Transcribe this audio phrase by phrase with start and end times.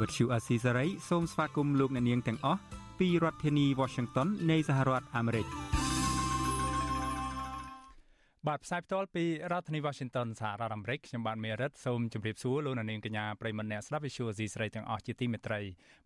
[0.00, 2.60] ភាសាខ្មែរ Vuthu Azizi Serai សូមស្វាគមន៍លោកអ្នកនាងទាំងអស់
[2.98, 5.46] ពីរដ្ឋធានី Washington នៃសហរដ្ឋអាមេរិក
[8.46, 15.60] បាទផ្សាយផ្ទាល់ពីរដ្ឋធានី Washington សហរដ្ឋអាមេរិកខ្ញុំបាទមេរិតសូមជម្រាបសួរលោកអ្នកនាងកញ្ញាប្រិមមអ្នកស្ដាប់ Visual Asia ស្រីទាំងអស់ជាទីមេត្រី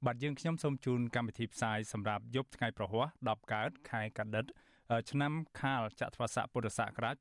[0.07, 4.47] បាទយើងខ្ញុំសូមជូនកម្មវិធីផ្សាយសម្រាប់យប់ថ្ងៃប្រហ័ស10កើតខែកដិត
[5.11, 7.17] ឆ្នាំខាលចត្វាស័កពុរសករាជ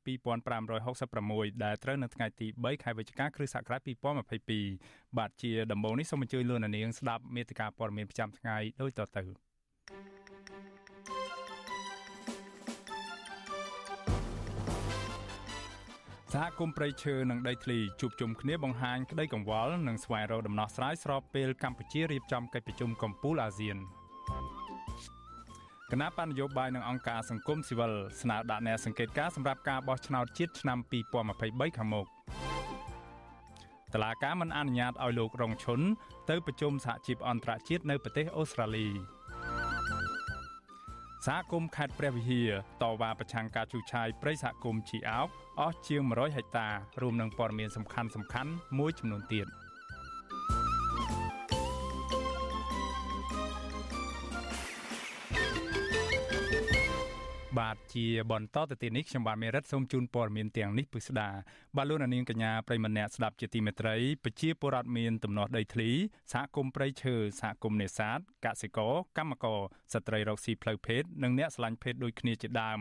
[0.78, 3.80] 2566ដែលត្រូវនៅថ្ងៃទី3ខែវិច្ឆិកាគ្រិស្តសករាជ
[4.48, 9.22] 2022បាទជាដំបូងនេះសូមអញ្ជើញលោកអ្នកនាងស្ដាប់មេតិការព័ត៌មានប្រចាំថ្ងៃដូចតទៅ
[16.34, 23.78] សហគមន៍ព្រៃឈើនិងដីធ្លីជួបជុំគ្នាបង្ហាញក្តីកង្វល់និងស្វែងរកដំណោះស្រាយស្របពេលកម្ពុជារៀបចំកិច្ចប្រជុំកំពូលអាស៊ាន
[25.92, 30.78] គណៈបញ្ញយោបាយនិងអង្គការសង្គមស៊ីវិលស្នើដាក់អ្នកសង្កេតការសម្រាប់ការបោះឆ្នោតជាតិឆ្នាំ
[31.28, 32.06] 2023ខាងមុខ
[33.94, 35.80] តឡាការមិនអនុញ្ញាតឲ្យលោករងឈុន
[36.30, 38.88] ទៅប្រជុំសហជីពអន្តរជាតិនៅប្រទេសអូស្ត្រាលី
[41.26, 42.50] សហគមន៍ខេត្តព្រះវិហារ
[42.82, 45.28] តវ៉ាប្រឆាំងការជួសឆាយព្រៃសហគមន៍ជីអោក
[45.60, 46.68] អស់ជាង100ហិកតា
[47.02, 49.48] រួមនឹងព័ត៌មានសំខាន់សំខាន់មួយចំនួនទៀត។
[57.56, 61.28] បាទជាបន្តទៅទៀតនេះខ្ញុំបាទមេរិតសូមជូនព័ត៌មានទាំងនេះពិស្ដា
[61.76, 65.90] បាទលោកនាងកញ្ញាប្រិមម្នាក់ស្ដាប់ជាទីមេត្រីប្រជាពលរដ្ឋមានទំនាស់ដីធ្លី
[66.32, 69.60] សហគមន៍ព្រៃឈើសហគមន៍នេសាទកសិករកម្មករ
[69.92, 72.78] ស្ត្រីរកស៊ីផ្លូវភេទនិងអ្នកស្រឡាញ់ភេទដូចគ្នាជាដើម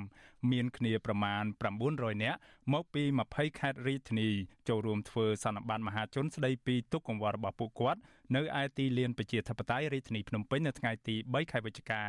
[0.52, 1.44] មានគ្នាប្រមាណ
[1.84, 2.40] 900នាក់
[2.74, 4.30] មកពី20ខេត្តរាជធានី
[4.68, 8.00] ចូលរួមធ្វើសន្និបាតមហាជនស្ដីពីទុកកង្វល់របស់ពួកគាត់
[8.36, 12.04] នៅឯទីលានប្រជាធិបតេយ្យរាជធានីភ្នំពេញនៅថ្ងៃទី3ខែវិច្ឆិកា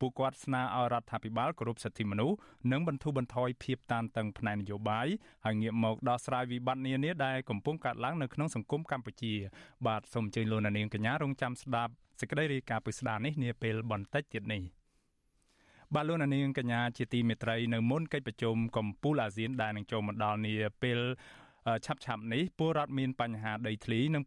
[0.00, 2.36] ពួកគាត់ស្នើឲ្យរដ្ឋាភិបាលគោរពសិទ្ធិមនុស្ស
[2.72, 5.06] និងបន្ធូរបន្ថយភាពតានតឹងផ្នែកនយោបាយ
[5.44, 9.34] ហើយងាកមកដោះស្រាយវិបត្តិនានាដែលកំពុងកើតឡើងនៅក្នុងសង្គមកម្ពុជា
[9.86, 14.62] បាទសូមអញ្ជើញលោកនាងកញ្ញារងចាំស្ដាប់សេចក្តីរាយការណ៍ពិស្ដារនេះនាពេលបន្តិចទៀតនេះ
[15.94, 20.98] បាទលោកនាងកញ្ញាជាទីមេត្រីនៅមុនកិច្ចប្រជុំកំពូលអាស៊ានដែលនឹងចូលមកដល់នាពេល
[21.86, 24.22] ឆាប់ឆាប់នេះពលរដ្ឋមានបញ្ហាដីធ្លីនិង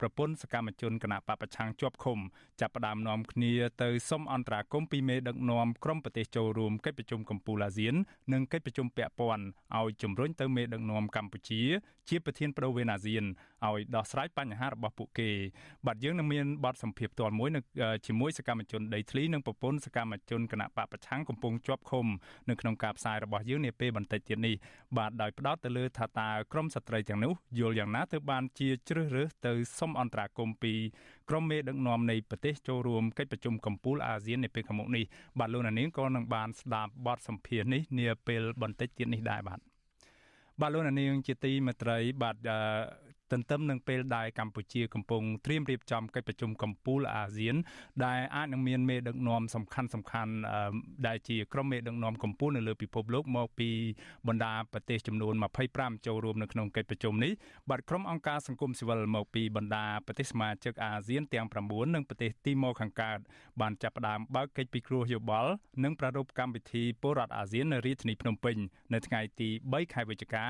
[0.00, 2.18] ប្រពន្ធសកម្មជនគណៈបពប្រឆាំងជាប់ឃុំ
[2.60, 7.94] ចាប់ផ្ដើមនាំគ្នាទៅសុំអន្តរាគមន៍ពីមេដឹកនាំក្រុមប្រទេសចូលរួមកិច្ចប្រជុំកំពូលអាស៊ាន
[8.32, 9.44] និងកិច្ចប្រជុំពាក់ព័ន្ធ
[9.78, 11.62] ឲ្យជំរុញទៅមេដឹកនាំកម្ពុជា
[12.08, 13.24] ជាប្រធានប្រវេនអាស៊ាន
[13.68, 15.30] ឲ្យដោះស្រាយបញ្ហារបស់ពួកគេ
[15.86, 17.60] បាទយើងនឹងមានបទសម្ភាសន៍ផ្ទាល់មួយនៅ
[18.06, 22.06] ជាមួយសកម្មជនដីធ្លីនិងប្រពន្ធសកម្មជនគណៈបពប្រឆាំងកំពុងជាប់ឃុំ
[22.48, 24.54] នៅក្នុងការផ្សាយរបស់យើងនាពេលបន្តិចទៀតនេះ
[24.96, 30.72] បាទដោយផ្ដោតទៅលើថាតើក្រុមស្ត្រីទាំងនោះយល់យ៉ាងណាទៅបានជាជ្រើសរើសទៅសុំអន្តរាគមន៍ពី
[31.28, 35.04] ក្រុមមេដឹកនាំនៃប្រទេសចូលរួមកិច្ចប្រជុំកំពូលអាស៊ាននៅពេលខាងមុខនេះ
[35.38, 39.60] បាទលោកនាងក៏នឹងបានស្ដាប់បទសម្ភាសន៍នេះនាពេលបន្តិចទៀតនេះដែរបាទ
[40.60, 42.36] បាទលោកនាងជាទីមេត្រីបាទ
[43.32, 47.56] ទន្ទឹមនឹងពេលដែលកម្ពុជាកំពុងត្រៀមរៀបចំកិច្ចប្រជុំកំពូលអាស៊ាន
[48.04, 50.32] ដែលអាចនឹងមានមេដឹកនាំសំខាន់សំខាន់
[51.06, 53.70] ដែលជាក្រុមមេដឹកនាំកំពូលនៅលើពិភពលោកមកពី
[54.28, 55.34] បណ្ដាប្រទេសចំនួន
[55.70, 57.32] 25ចូលរួមនៅក្នុងកិច្ចប្រជុំនេះ
[57.70, 63.18] បាទក្រុមអង្គការសង្គមស៊ីវិលមកពីបណ្ដាប្រទេសសមាជិកអាស៊ានទាំង9និងប្រទេសទីម៉ូខាងកើត
[63.60, 65.50] បានចាប់ផ្ដើមបើកកិច្ចពិគ្រោះយោបល់
[65.84, 68.56] និងប្រារព្ធកម្មវិធីពលរដ្ឋអាស៊ាននៅរាជធានីភ្នំពេញ
[68.92, 70.46] នៅថ្ងៃទី3ខែវិច្ឆិកា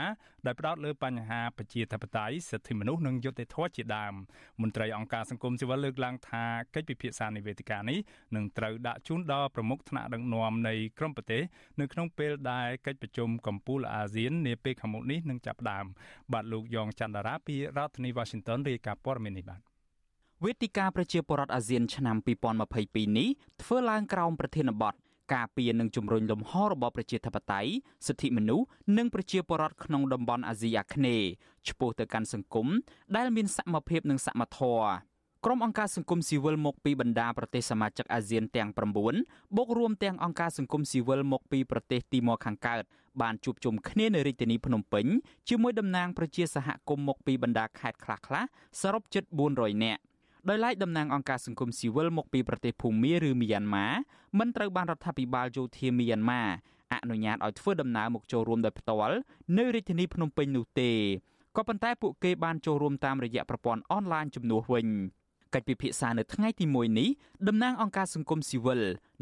[0.46, 4.14] ដែលផ្ដោតលើបញ្ហាប្រជាធិបតេយ្យសិទ្ធិមនុស្សនិងយុត្តិធម៌ជាដើម
[4.62, 6.44] មន្ត្រីអង្គការសង្គមស៊ីវិលលើកឡើងថា
[6.74, 7.98] កិច្ចពិភាក្សានៃវេទិកានេះ
[8.36, 11.42] នឹងត្រូវដាក់ជូនដល់ប្រមុខថ្នាក់ដឹកនាំនៃក្រុមប្រទេស
[11.80, 15.86] នៅក្នុងពេលដែលកិច្ចប្រជុំកំពូលអាស៊ាននាពេលខាងមុខនេះនឹងចាប់ផ្ដើម
[16.32, 19.60] បាទលោកយ៉ងច័ន្ទរាពីរដ្ឋធានី Washington រាយការណ៍ព័ត៌មាននេះបាទ
[20.44, 22.16] វេទិកាប្រជាពលរដ្ឋអាស៊ានឆ្នាំ
[22.66, 23.28] 2022នេះ
[23.62, 24.94] ធ្វើឡើងក្រោមប្រធានបទ
[25.32, 27.72] ការពារនិងជំរុញលំហរបបប្រជាធិបតេយ្យ
[28.06, 28.66] សិទ្ធិមនុស្ស
[28.98, 31.28] និងប្រជាពលរដ្ឋក្នុងតំបន់អាស៊ីអាគ្នេយ៍
[31.68, 32.68] ឆ្ពោះទៅកាន់សង្គម
[33.16, 34.86] ដែលមានសមភាពនិងសមធម៌
[35.44, 42.82] ក្រុមអង្គការសង្គមស៊ីវិលមកពីបណ្ដាប្រទេសសមាជិកអាស៊ានទាំង9បូករួមទាំងអង្គការសង្គមស៊ីវិលមកពីប្រទេសទីម៉ូខាងកើត
[43.22, 45.06] បានជួបជុំគ្នានៅរាជធានីភ្នំពេញ
[45.48, 48.46] ជាមួយតំណាងប្រជាសហគមន៍មកពីបណ្ដាខេត្តខ្លះៗ
[48.80, 49.24] សរុបជិត
[49.54, 50.00] 400នាក់
[50.48, 53.86] ដោយឡែកតំណាងអង្គការសង្គមស៊ីវិលមកពីប្រទេសភូមាឬមីយ៉ាន់ម៉ា
[54.38, 56.42] មិនត្រូវបានរដ្ឋាភិបាលយោធាមីយ៉ាន់ម៉ា
[56.92, 59.16] អនុញ្ញាតឲ្យធ្វើដំណើរមកចូលរួមដោយផ្ទាល់
[59.58, 60.90] នៅរាជធានីភ្នំពេញនោះទេ
[61.56, 64.86] ក៏ប៉ុន្តែពួកគេបានចូលរួមតាមរយៈប្រព័ន្ធអនឡាញជំនួសវិញ
[65.54, 67.08] កិច្ចពិភាក្សានៅថ្ងៃទី1នេះ
[67.48, 68.80] តំណាងអង្គការសង្គមស៊ីវិល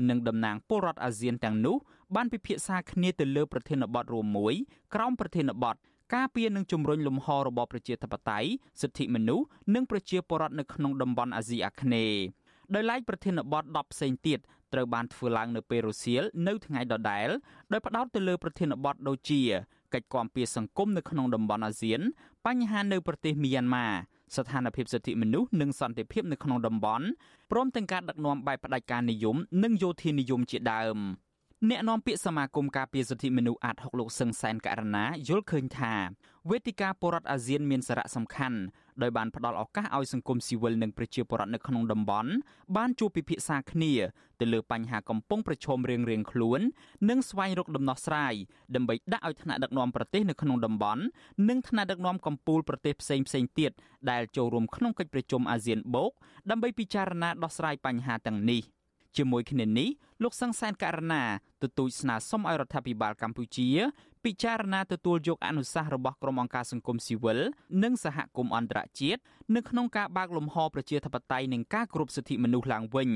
[0.08, 1.76] និងតំណាងពលរដ្ឋអាស៊ានទាំងនោះ
[2.14, 4.54] បានពិភាក្សាគ្នាទៅលើប្រធានបទរួមមួយ
[4.94, 5.76] ក្រោមប្រធានបទ
[6.14, 8.48] ការពារនិងជំរុញលំហរបបប្រជាធិបតេយ្យ
[8.80, 12.22] សិទ្ធិមនុស្សនិងប្រជាពលរដ្ឋនៅក្នុងតំបន់អាស៊ីអាគ្នេយ៍
[12.74, 14.38] ដោយឡែកប្រធានបទ10ផ្សេងទៀត
[14.72, 17.28] ត្រូវបានធ្វើឡើងនៅពេលរសៀលនៅថ្ងៃដដែល
[17.72, 19.40] ដោយផ្ដោតទៅលើប្រធានបទដូចជា
[19.94, 22.00] កិច្ចគាំពារសង្គមនៅក្នុងតំបន់អាស៊ាន
[22.46, 23.86] បញ្ហានៅប្រទេសមីយ៉ាន់ម៉ា
[24.36, 27.06] ស្ថានភាពសិទ្ធិមនុស្សនិងសន្តិភាពនៅក្នុងតំបន់
[27.50, 30.98] ព្រមទាំងការដឹកនាំបែបផ្ដាច់ការនិយម និងយោធានិយមជាដើម
[31.68, 35.94] អ្នកនាំពាក្យសមាគមការពារសិទ្ធិមនុស្សអាត6លោកសឹងសែនករណាយល់ឃើញថា
[36.50, 38.58] វេទិកាបរដ្ឋអាស៊ានមានសារៈសំខាន់
[39.02, 42.30] ដោយបានផ្ដល់ឱកាសឲ្យសង្គមស៊ីវិលនិងប្រជាពលរដ្ឋនៅក្នុងតំបន់
[42.76, 43.92] បានជួបពិភាក្សាគ្នា
[44.40, 46.60] ទៅលើបញ្ហាកំពុងប្រឈមរៀងៗខ្លួន
[47.08, 48.34] និងស្វែងរកដំណោះស្រាយ
[48.74, 51.02] ដើម្បីដាក់ឲ្យថ្នាក់ដឹកនាំប្រទេសនៅក្នុងតំបន់
[51.48, 53.70] និងថ្នាក់ដឹកនាំកម្ពុជាប្រទេសផ្សេងផ្សេងទៀត
[54.10, 56.12] ដែលចូលរួមក្នុងកិច្ចប្រជុំអាស៊ានបូក
[56.50, 58.62] ដើម្បីពិចារណាដោះស្រាយបញ្ហាទាំងនេះ។
[59.16, 59.88] ជាមួយគ្នានេះ
[60.22, 61.22] លោកសង្សានករណា
[61.62, 63.68] ទទូចស្នើសុំឲ្យរដ្ឋាភិបាលកម្ពុជា
[64.24, 67.38] ពិចារណាទទួលយកអនុសាសន៍របស់ក្រុមអង្គការសង្គមស៊ីវិល
[67.82, 69.20] និងសហគមន៍អន្តរជាតិ
[69.56, 73.10] នៅក្នុងការបើកលំហប្រជាធិបតេយ្យនិងការគោរពសិទ្ធិមនុស្សឡើងវិញ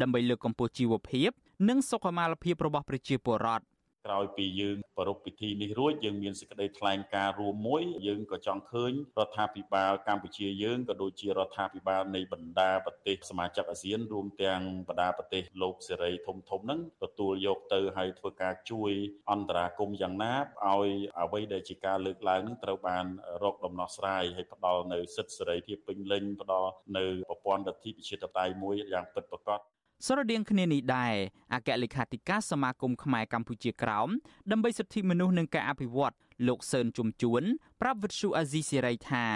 [0.00, 1.30] ដើម្បីលើកកម្ពស់ជីវភាព
[1.68, 3.64] និងសុខុមាលភាពរបស់ប្រជាពលរដ្ឋ
[4.08, 18.92] ក្រោយពីយើងប្រារព្ធពិធីនេះរួចយើងមានសេចក្តីថ្លែងការណ៍រួមមួយយើងក៏ចង់ឃើញរដ្ឋាភិបាលកម្ពុជាយើងក៏ដូចជារដ្ឋាភិបាលនៃបណ្ដាប្រទេសសមាជិកអាស៊ានរួមទាំងបណ្ដាប្រទេសលោកសេរីធំធំហ្នឹងទទួលយកទៅឲ្យធ្វើការជួយ
[19.30, 20.90] អន្តរាគមយ៉ាងណាឲ្យ
[21.20, 23.06] អ្វីដែលជាការលើកឡើងនឹងត្រូវបាន
[23.42, 29.60] រកដំណោះស្រាយហើយផ្ដល់នៅសិទ្ធិសេរីភាពពេញលេញផ្ដល់នៅប្រព័ន្ធលទ្ធិប្រជាធិបតេយ្យមួយយ៉ាងពិតប្រាកដ
[30.06, 31.14] ស្រដៀងគ្នានេះដែរ
[31.54, 34.08] អគ្គលេខាធិការសមាគមខ្មែរកម្ពុជាក្រោម
[34.50, 36.14] ដើម្បីសិទ្ធិមនុស្សនិងការអភិវឌ្ឍ
[36.48, 37.42] លោកសឿនជុំជួន
[37.80, 39.26] ប្រាប់វិទ្យុអាស៊ីសេរីថា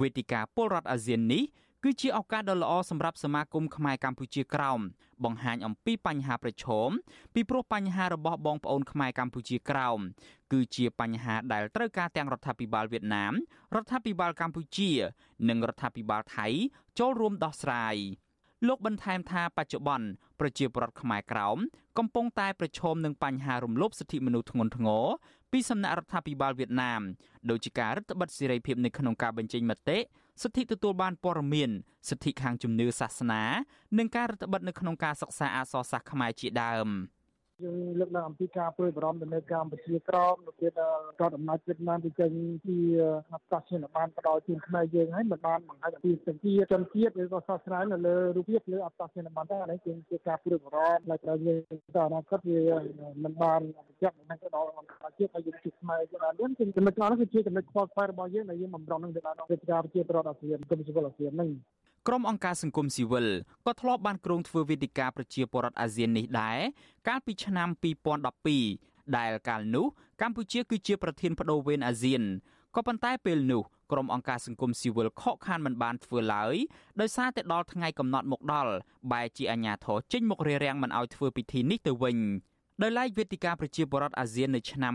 [0.00, 1.44] វេទិកាពលរដ្ឋអាស៊ាននេះ
[1.84, 4.80] គឺជាឱកាសដ៏ល្អសម្រាប់សមាគមខ្មែរកម្ពុជាក្រោម
[5.24, 6.90] បង្ហាញអំពីបញ្ហាប្រឈម
[7.34, 9.98] ពីព្រោះបញ្ហារបស់បងប្អូនខ្មែរកម្ពុជាក្រោម
[10.52, 13.32] គឺជាបញ្ហាដែលត្រូវការទាំងរដ្ឋាភិបាលវៀតណាម
[13.74, 14.90] រដ្ឋាភិបាលកម្ពុជា
[15.48, 16.46] និងរដ្ឋាភិបាលថៃ
[16.98, 17.96] ចូលរួមដោះស្រាយ។
[18.66, 20.06] លោកបន្ថែមថាបច្ចុប្បន្ន
[20.40, 21.58] ប្រជាពលរដ្ឋខ្មែរក្រោម
[21.98, 25.04] កំពុងតែប្រឈមនឹងបញ្ហារំលោភសិទ្ធិមនុស្សធ្ងន់ធ្ងរ
[25.52, 27.00] ពីសំណាក់រដ្ឋាភិបាលវៀតណាម
[27.50, 29.98] ដូចជាការរឹតបន្តឹងសេរីភាពនៅក្នុងការបញ្ចេញមតិ
[30.42, 31.70] សិទ្ធិទទួលបានព័ត៌មាន
[32.08, 33.42] សិទ្ធិខាងជំនឿសាសនា
[33.98, 36.88] និងការរឹតបន្តឹងនៅក្នុងការសិក្សាអក្សរសាស្ត្រខ្មែរជាដើម។
[37.62, 40.80] យើងលើកឡើងអំពីការព្រួយបារម្ភទៅលើកម្ពុជាក្រមនៅពេលរ
[41.20, 42.30] ដ្ឋអំណាចវៀតណាមទៅចេញ
[42.66, 42.76] ពី
[43.32, 51.60] អបតាសញ្ញាបានផ្ដល់ជូនខ្មែរយើងហើយមិនបានបង្ហាញអំពីសង្គមជនជាតិឬក៏សាសនានៅលើរូបភាពលើអបតាសញ្ញាបានតែអានេះគឺជាការព្រួយបារម្ភដែលត្រូវយើង
[51.94, 52.60] ទៅអនាគតវា
[53.24, 61.50] មិនបានប្រយ័ត្ននឹងទៅដល់អន្តរជាតិហើយយើងជួបខ្មែរយើងបានគឺចំណុចនោះគឺជាចំណុចខ្វល់ខ្វាយរបស់យើងដែលយើងបំរុងនឹងទៅដល់វិទ្យាប្រជាប្រដ្ឋអាស៊ានគមសិវលអាស៊ាននឹង
[62.10, 63.28] ក្រុមអង្គការសង្គមស៊ីវិល
[63.66, 66.58] ក៏ធ្លាប់បានគ្រោងធ្វើវេទិកាប្រជាពលរដ្ឋអាស៊ាននេះដែរ
[67.08, 67.68] កាលពីឆ្នាំ
[68.42, 69.86] 2012ដែលកាលនោះ
[70.20, 72.22] កម្ពុជាគឺជាប្រធានបដូវវេនអាស៊ាន
[72.74, 73.62] ក៏ប៉ុន្តែពេលនោះ
[73.92, 76.56] ក្រុមអង្គការសង្គមស៊ីវិលខកខានមិនបានធ្វើឡើយ
[77.00, 78.72] ដោយសារតែដល់ថ្ងៃកំណត់មកដល់
[79.12, 82.16] បែរជាអាញាធរចេញមករារាំងមិនឲ្យធ្វើពិធីនេះទៅវិញ
[82.82, 84.94] ដោយឡែកវេទិកាប្រជាពលរដ្ឋអាស៊ាននៅឆ្នាំ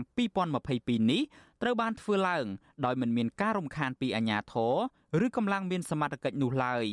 [0.54, 1.22] 2022នេះ
[1.62, 2.46] ត្រូវបានធ្វើឡើង
[2.84, 4.74] ដោយមិនមានការរំខានពីអាជ្ញាធរ
[5.26, 6.86] ឬកម្លាំងមានសមត្ថកិច្ចនោះឡើយ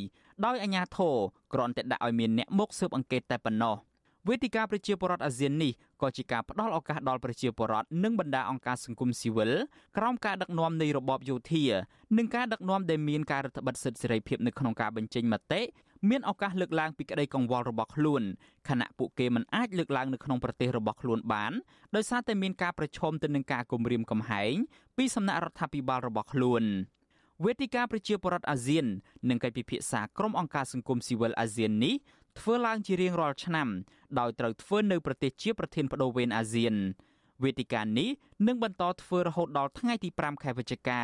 [0.46, 1.16] ដោយអាជ្ញាធរ
[1.54, 3.76] គ្រាន់តែដាក់ឲ្យមានអ្នកមកស៊ើបអង្កេតតែប៉ុណ្ណោះ
[4.28, 9.52] វេទិកាប្រជាពលរដ្ឋអាស៊ាននេះក៏ជាការផ្ដល់ឱកាសដល់ប្រជាពលរដ្ឋនិងបណ្ដាអង្គការសង្គមស៊ីវិល
[9.98, 11.64] ក្រោមការដឹកនាំនៃរបបយោធា
[12.18, 15.62] និងការដឹកនាំដែលមានការរដ្ឋបិទសិទ្ធិសេរីភាពនៅក្នុងការបញ្ចេញមតិ
[16.10, 18.24] មានឱកាសលើកឡើងពីក្តីកង្វល់របស់ខ្លួន
[18.70, 21.54] ខណៈពួកគេមិនអាចលើកឡើងនៅក្នុងប្រទេសរបស់ខ្លួនបាន
[21.96, 24.54] ដោយសារតែមានការប្រឈមទៅនឹងការគំរាមកំហែង
[24.98, 26.64] ពីសំណាក់រដ្ឋាភិបាលរបស់ខ្លួន
[27.46, 28.86] វេទិកាប្រជាពលរដ្ឋអាស៊ាន
[29.30, 31.96] នឹងកិច្ចពិភាក្សាក្រុមអង្គការសង្គមស៊ីវិលអាស៊ាននេះ
[32.40, 33.68] ធ្វើឡើងជារៀងរាល់ឆ្នាំ
[34.20, 36.76] ដោយត្រូវធ្វើនៅប្រទេសជាប្រធានបដូវវេនអាស៊ាន
[37.44, 38.10] វេទិកានេះ
[38.48, 41.04] នឹងបន្តធ្វើរហូតដល់ថ្ងៃទី5ខែវិច្ឆិកា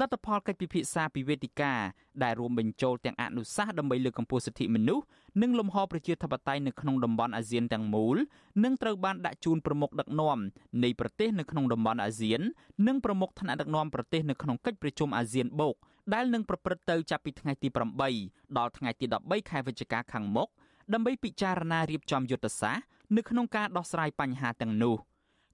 [0.00, 1.74] លទ្ធផលកិច្ចពិភាក្សាពីវេទិកា
[2.22, 5.04] ដែលរួមបញ្ចូលទាំងអនុសាសន៍ដើម្បីលើកកម្ពស់សិទ្ធិមនុស្ស
[5.42, 8.16] និងលំហប្រជាធិបតេយ្យនៅក្នុងតំបន់អាស៊ានទាំងមូល
[8.64, 10.38] នឹងត្រូវបានដាក់ជូនប្រមុខដឹកនាំ
[10.84, 12.40] នៃប្រទេសនៅក្នុងតំបន់អាស៊ាន
[12.86, 15.74] និងប្រមុខថ្នាក់ដឹកនាំប្រទេសនៅក្នុងកិច្ចប្រជុំអាស៊ានបូក
[16.14, 17.68] ដែលនឹងប្រព្រឹត្តទៅចាប់ពីថ្ងៃទី
[18.12, 20.48] 8ដល់ថ្ងៃទី13ខែវិច្ឆិកាខាងមុខ
[20.92, 22.84] ដើម្បីពិចារណារៀបចំយុទ្ធសាស្ត្រ
[23.16, 24.96] នៅក្នុងការដោះស្រាយបញ្ហាទាំងនោះ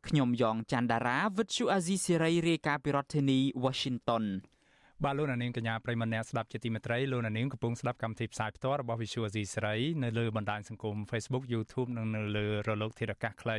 [0.08, 4.25] ខ្ញុំយ៉ងច័ន្ទដារាវិទ្យុអាស៊ីសេរីរាយការណ៍ពីរដ្ឋធានី Washington
[5.04, 13.58] បាទលោកនាងកញ្ញាប្រិមម្នាក់ស្ដាប់ជាទីមេត្រីលោកនាងកំពុងស្ដាប់កម្មវិធីផ្សាយផ្ទាល់របស់ Visual Asia សេរីនៅលើបណ្ដាញសង្គម Facebook YouTube និងនៅលើរលកធារកាសខ្លី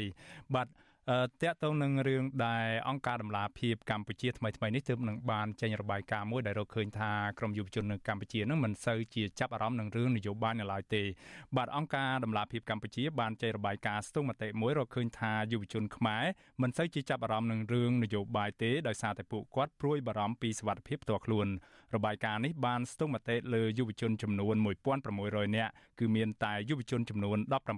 [0.55, 0.67] បាទ
[1.09, 1.09] ត
[1.43, 11.03] កតងនឹងរឿងដែលអង្គការដំឡាភិបកម្ពុជាថ្មីថ្មីនេះទើបនឹងបានចេញរបាយការណ៍មួយដែលរកឃើញថាក្រមយុវជននៅកម្ពុជានឹងមិនសូវជាចាប់អារម្មណ៍នឹងរឿងនយោបាយនៅឡើយទេ
[11.55, 16.23] បាទអង្គការដំឡាភិបកម្ពុជាបានចេញរបាយការណ៍ស្ទង់មតិមួយរកឃើញថាយុវជនខ្មែរ
[16.61, 21.47] មិនសូវជាចាប់អារម្មណ៍នឹងរឿងនយោបាយទេដោយសារតែពួកគាត់ព្រួយបារម្ភពីសុវត្ថិភាពផ្ទាល់ខ្លួន
[21.96, 24.56] របាយការណ៍នេះបានស្ទង់មតិលើយុវជនចំនួន
[25.06, 27.38] 1600នាក់គឺមានតែយុវជនចំនួន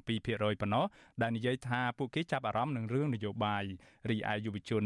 [0.10, 0.86] 17%ប៉ុណ្ណោះ
[1.22, 3.64] ដែលនិយាយថាពួកគេចាប់អារម្មណ៍នឹងរឿងនយោបាយ
[4.10, 4.84] រីឯយុវជន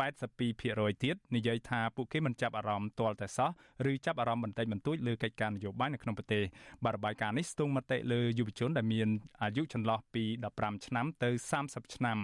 [0.00, 3.50] 82%ទៀតនិយាយថាពួកគេមិនចាប់អារម្មណ៍ទាល់តែសោះ
[3.90, 6.42] ឬចាប់អារម្មណ៍បន្តិចបន្តួចលើកិច្ចការនយោបាយនៅក្នុងប្រទេស
[6.84, 9.08] បាទរបាយការណ៍នេះស្ទង់មតិលើយុវជនដែលមាន
[9.42, 10.24] អាយុចន្លោះពី
[10.56, 11.30] 15ឆ្នាំទៅ
[11.62, 12.18] 30ឆ្នាំ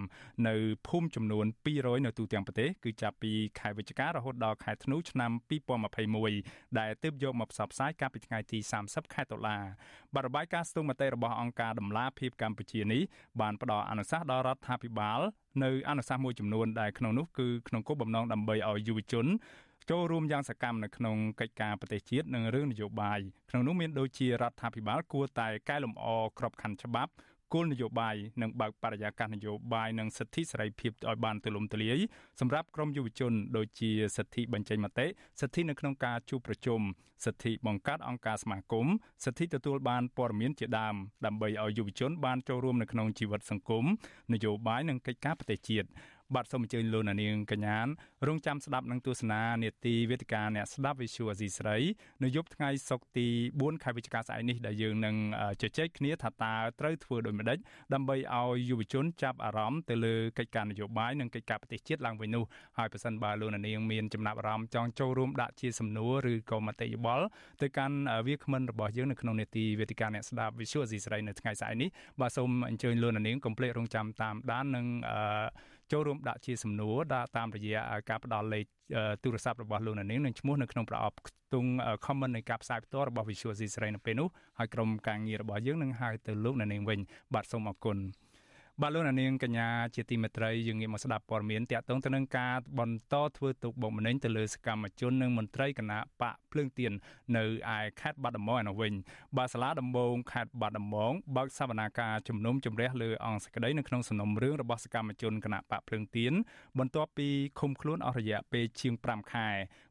[0.48, 0.54] នៅ
[0.88, 5.30] ភូមិចំនួន200នៅទូទាំងប្រទេសគឺចាប់ពីខែវិច្ឆិការហូតដល់ខែធ្នូឆ្នាំ
[6.04, 9.58] 2021ដែលទើបយកមកផ្សព្វផ្សាយកាលពីថ្ងៃទី30ខែតុលា
[10.14, 13.02] បាទរបាយការណ៍ស្ទង់មតិរបស់អង្គការដំឡាភិបកម្ពុជានេះ
[13.40, 15.20] បានផ្ដល់អនុសាសន៍ដល់រដ្ឋាភិបាល
[15.64, 19.26] នៅអនុសាសន៍មួយចំនួនដែលក្នុងនោះគឺក្នុងគោលបំណងដើម្បីឲ្យយុវជន
[19.90, 23.20] ចូលរួមយ៉ាងសកម្មនៅក្នុងកិច្ចការប្រទេសជាតិនិងរឿងនយោបាយ
[23.50, 26.06] ក្នុងនោះមានដូចជារដ្ឋាភិបាលគួរតែកែលម្អ
[26.38, 27.12] ក្របខ័ណ្ឌច្បាប់
[27.52, 31.98] គោលនយោបាយនិងបើកបរិយាកាសនយោបាយនិងសិទ្ធិសេរីភាពឲ្យបានទូលំទូលាយ
[32.40, 35.06] សម្រាប់ក្រមយុវជនដូចជាសិទ្ធិបញ្ចេញមតិ
[35.40, 36.80] សិទ្ធិនៅក្នុងការជួបប្រជុំ
[37.24, 38.86] សិទ្ធិបង្កើតអង្គការសមាគម
[39.24, 40.94] សិទ្ធិទទួលបានព័ត៌មានជាដើម
[41.26, 43.84] ដើម្បីឲ្យយុវជនបានចូលរួមនៅក្នុងជីវិតសង្គម
[44.32, 45.88] នយោបាយនិងកិច្ចការប្រទេសជាតិ
[46.34, 47.78] បាទសូមអញ្ជើញលោកនាងកញ្ញា
[48.26, 51.76] រងចាំស្ដាប់នឹងទស្សនានេតិវេទិកាអ្នកស្ដាប់វិសុអេស៊ីស្រី
[52.22, 55.16] នៅយប់ថ្ងៃសុក្រទី4ខែវិច្ឆិកាស្អែកនេះដែលយើងនឹង
[55.62, 57.58] ជជែកគ្នាថាតើត្រូវធ្វើដូចម្តេច
[57.94, 62.44] ដើម្បីឲ្យយុវជនចាប់អារម្មណ៍ទៅលើកិច្ចការនយោបាយនិងកិច្ចការប្រទេសជាតិឡើងវិញនោះ
[62.78, 67.26] ហើយប្រសិនបើលោកនាងមានចំណាប់អារម្មណ៍ចង់ចូលរួមដាក់ជាសំណួរឬក៏មតិយោបល់
[67.62, 71.88] ទៅកាន់វាគ្មិនរបស់យើងនៅក្នុងនេតិវេទិកាអ្នកស្ដាប់វិសុអេស៊ីស្រីនៅថ្ងៃស្អែកនេះ
[72.20, 78.66] បាទសូមអញ្ជើញលោកនាងកុំភ្លេចរងចាំតាមដាននឹងអឺ ចូលរួមដាក់ជាសំណួរដាក់តាមរយៈការផ្ដល់លេខ
[79.22, 81.70] ទូរស័ព្ទរបស់លោកនាងនិងឈ្មោះនៅក្នុងប្រអប់ខ្ទង់
[82.06, 84.28] comment នៃការផ្សាយផ្ទាល់របស់ Visual C សេរីនៅពេលនោះ
[84.58, 86.98] ហើយក្រុមការងាររបស់យើងនឹងហៅទៅលោកនាងវិញ
[87.34, 87.96] បាទសូមអរគុណ
[88.82, 96.92] បាទលោកនាងកញ្ញាជាទីមេត្រីយើងងាកមកស្ដាប់ព័ត៌មានតាក់ទងទៅនឹងការបន្តធ្វើទុកបុកម្នេញទៅលើសកម្មជននិងមន្ត្រីគណៈបកភ្លើងទៀន
[97.36, 97.44] នៅ
[97.76, 98.92] ឯខេត្តបាត់ដំបងឯនោះវិញ
[99.36, 106.32] បាទសាលាដំបងខេត្តបាត់ដំបងបើកសវនាការជំនុំជម្រះលើអង្គសេចក្តីនៅក្នុងសំណុំរឿងរបស់សកម្មជនគណៈបកភ្លើងទៀន
[106.78, 107.28] បន្ទាប់ពី
[107.60, 109.48] ឃុំខ្លួនអស់រយៈពេលជាង5ខែ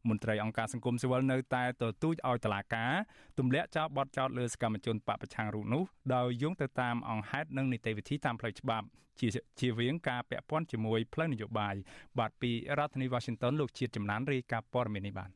[0.10, 2.94] មន្ត្រីអង្គការសង្គមស៊ីវិលនៅតែទទូចឲ្យតុលាការ
[3.40, 5.84] ទម្លាក់ចោលបទចោទលើសកម្មជនបកប្រឆាំងរូបនោះ
[6.16, 8.75] ដោយយោងទៅតាមអង្គហេតុនិងនីតិវិធីតាមផ្លូវច្បាប់
[9.20, 9.28] ជា
[9.60, 11.76] ជាវៀងការពាក់ព័ន្ធជាមួយផ្លូវនយោបាយ
[12.20, 15.30] បាទពីរដ្ឋធានី Washington លោកជាតិចំណានរាយការណ៍ព័ត៌មាននេះបាទ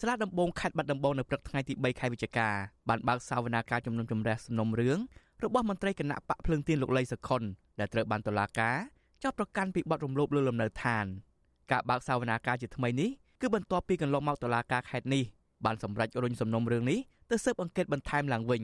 [0.00, 2.48] សាលាដំបងខេត្តបាត់ដំបងនៅព្រឹកថ្ងៃទី3ខែវិច្ឆិកា
[2.88, 4.98] បានបើកសវនាការជំនុំជម្រះសំណុំរឿង
[5.44, 7.42] របស់មន្ត្រីគណៈបកភ្លើងទៀនលោកលីសខុន
[7.78, 8.76] ដែលត្រូវបានតុលាការ
[9.22, 11.04] ចោទប្រកាន់ពីបទរំលោភលើលំនៅឋាន
[11.72, 15.24] ការបើកសវនាការជាថ្មីនេះគឺបន្ទាប់ពីកន្លងមកតុលាការខេត្តនេះ
[15.64, 16.98] បានសម្រេចរុញសំណុំរឿងនេះ
[17.30, 18.62] ទៅស៊ើបអង្កេតបន្ថែមឡើងវិញ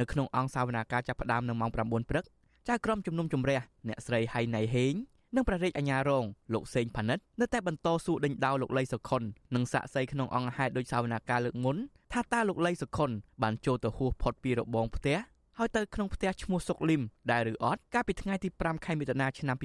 [0.00, 2.24] នៅក្នុងអង្គសវនាការចាប់ផ្ដើមនៅម៉ោង9ព្រឹក
[2.68, 4.94] ចៅក្រមជំនុំជម្រះអ្នកស្រីហៃណៃហេង
[5.34, 9.22] និងព្រះរាជអាជ្ញារងលោកសេងផានិតនៅតែបន្តសួរដេញដោលលោកលីសុខុន
[9.54, 11.76] និងសាក់សីក្នុងអង្គហេតុដោយសាវនាការលើកមុន
[12.12, 13.10] ថាតើលោកលីសុខុន
[13.42, 15.18] បានចូលទៅហួសផុតពីរបងផ្ទះ
[15.58, 19.56] ហើយទៅក្នុងផ្ទះឈ្មោះសុកលឹមដែលឬអត់កាលពីថ្ងៃទី5ខែមិថុនាឆ្នាំ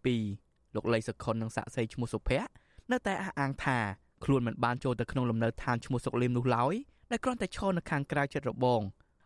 [0.00, 2.50] 2022លោកលីសុខុននិងសាក់សីឈ្មោះសុភ័ក្រ
[2.92, 3.78] នៅតែអះអាងថា
[4.24, 6.74] ខ្លួនមិនបានចូលទៅក្នុងលំនៅឋានឈ្មោះសុកលឹមនោះឡើយ
[7.10, 8.80] តែគ្រាន់តែឈរនៅខាងក្រៅចិត្តរបង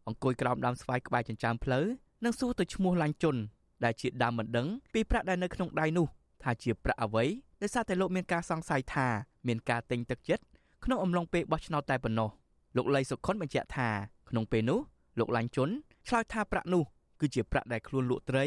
[0.09, 1.87] អង្គុយក្រោមដើមស្វាយក្បែរចិញ្ចើមផ្លូវ
[2.25, 3.37] និងសួរទៅឈ្មោះឡាញ់ជុន
[3.85, 6.07] ដែលជាដើមមិនដឹងពីប្រាក់ដែលនៅក្នុងដៃនោះ
[6.43, 7.25] ថាជាប្រាក់អ្វី
[7.63, 9.07] ដោយសារតែលោកមានការសង្ស័យថា
[9.49, 10.45] មានការទិញទឹកចិត្ត
[10.85, 12.31] ក្នុងអំឡុងពេលបោះឆ្នោតតែប៉ុណ្ណោះ
[12.77, 13.89] លោកលីសុខុនបញ្ជាក់ថា
[14.31, 14.81] ក្នុងពេលនោះ
[15.19, 15.71] លោកឡាញ់ជុន
[16.09, 16.83] ឆ្លើយថាប្រាក់នោះ
[17.21, 18.45] គឺជាប្រាក់ដែលខ្លួនលក់ត្រី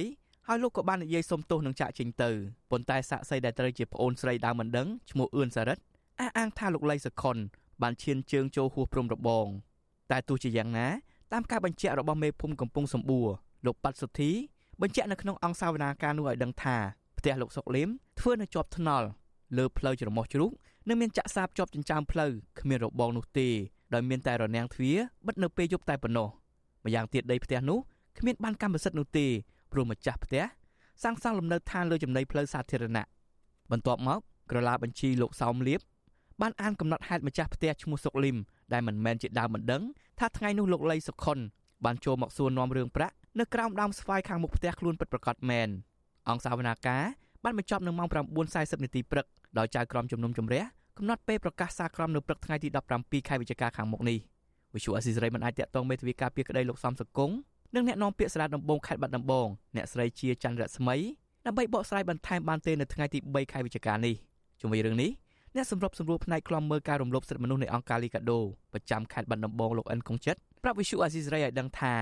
[0.48, 2.30] ហើយលោកក៏បាននិយាយសុំទោសនឹងចាក់ចេញទៅ
[2.72, 5.78] ប៉ុន្តែសាក់សីដែលត្រូវជាប្អូនស្រីដើមមិនដឹងឈ្មោះអឿនសារិត
[6.20, 7.38] អះអាងថាលោកលីសុខុន
[7.82, 9.48] បានឈានជើងចូលហួសព្រំរបង
[10.12, 10.88] តែទោះជាយ៉ាងណា
[11.34, 13.30] តាមការបញ្ជាក់របស់មេភូមិកំពង់សម្បួរ
[13.66, 14.32] លោកប៉ាត់សុធី
[14.82, 16.78] បញ្ជាក់នៅក្នុងអង្គសាវនាការនោះឲ្យដឹងថា
[17.18, 17.90] ផ្ទះលោកសុកលឹម
[18.20, 19.08] ធ្វើនៅជាប់ថ្នល់
[19.58, 20.52] លើផ្លូវច្រមុះជ្រូក
[20.88, 23.48] និងមានចាក់សាបជាប់ចិញ្ចើមផ្លូវគ្មានរបងនោះទេ
[23.94, 26.28] ដោយមានតែរនាំងទ្វារបិទនៅពេលយប់តែប៉ុណ្ណោះ
[26.86, 27.80] ម្យ៉ាងទៀតដីផ្ទះនោះ
[28.20, 29.28] គ្មានបានកម្មសិទ្ធិនោះទេ
[29.72, 30.44] ព្រោះម្ចាស់ផ្ទះ
[31.04, 33.06] សាងសង់លំនៅឋានលើចំណីផ្លូវសាធារណៈ
[33.72, 34.20] បន្ទាប់មក
[34.52, 35.82] ក្រឡាបញ្ជីលោកសោមលៀប
[36.42, 38.38] បានអានកំណត់ហេតុម្ចាស់ផ្ទះឈ្មោះសុកលឹម
[38.74, 39.84] ដែលមិនមែនជាដើមមិនដឹង
[40.20, 41.38] ថាថ្ងៃនោះលោកលីសុខុន
[41.86, 45.70] បានចូលមកសួរនាំរឿងប្រាក់ នៅក្រោមដើមស្វាយខាងមុខផ្ទះខ្លួនពិតប្រាកដមែន
[46.30, 47.04] អង្គសាវនាការ
[47.44, 48.08] បានបញ្ចប់នៅម៉ោង
[48.46, 49.26] 9:40នាទីព្រឹក
[49.58, 50.64] ដោយចៅក្រមជំនុំជម្រះ
[50.98, 54.18] កំណត់ពេលប្រកាសសារក្រមនៅព្រឹកថ្ងៃទី17ខែវិច្ឆិកាខាងមុខនេះ
[54.76, 57.32] វិសុអស៊ីសេរីមិនអាចតាក់ទងមេធាវីការពារក្តីលោកសំសកុង
[57.76, 60.96] និងអ្នកនាំពាក្យសាលាដំបងខេត្តបាត់ដំបងអ្នកស្រីជាច័ន្ទរស្មី
[61.46, 64.16] ដើម្បីបកស្រាយបន្ថែមបានទេនៅថ្ងៃទី3ខែវិច្ឆិកានេះ
[64.62, 65.12] ជុំវិញរឿងនេះ
[65.56, 68.40] អ្នកសម្របសម្រួលផ្នែកខ្លំមើលការរំលោភសិទ្ធិមនុស្សនៃអង្គការលីកាដូ
[68.74, 71.94] ប្រចាំខេត្តបាត់ដំបងលោកអិនកុងចិត្តប្រាប់វិសុអាស៊ីសេរីឲ្យដឹងថា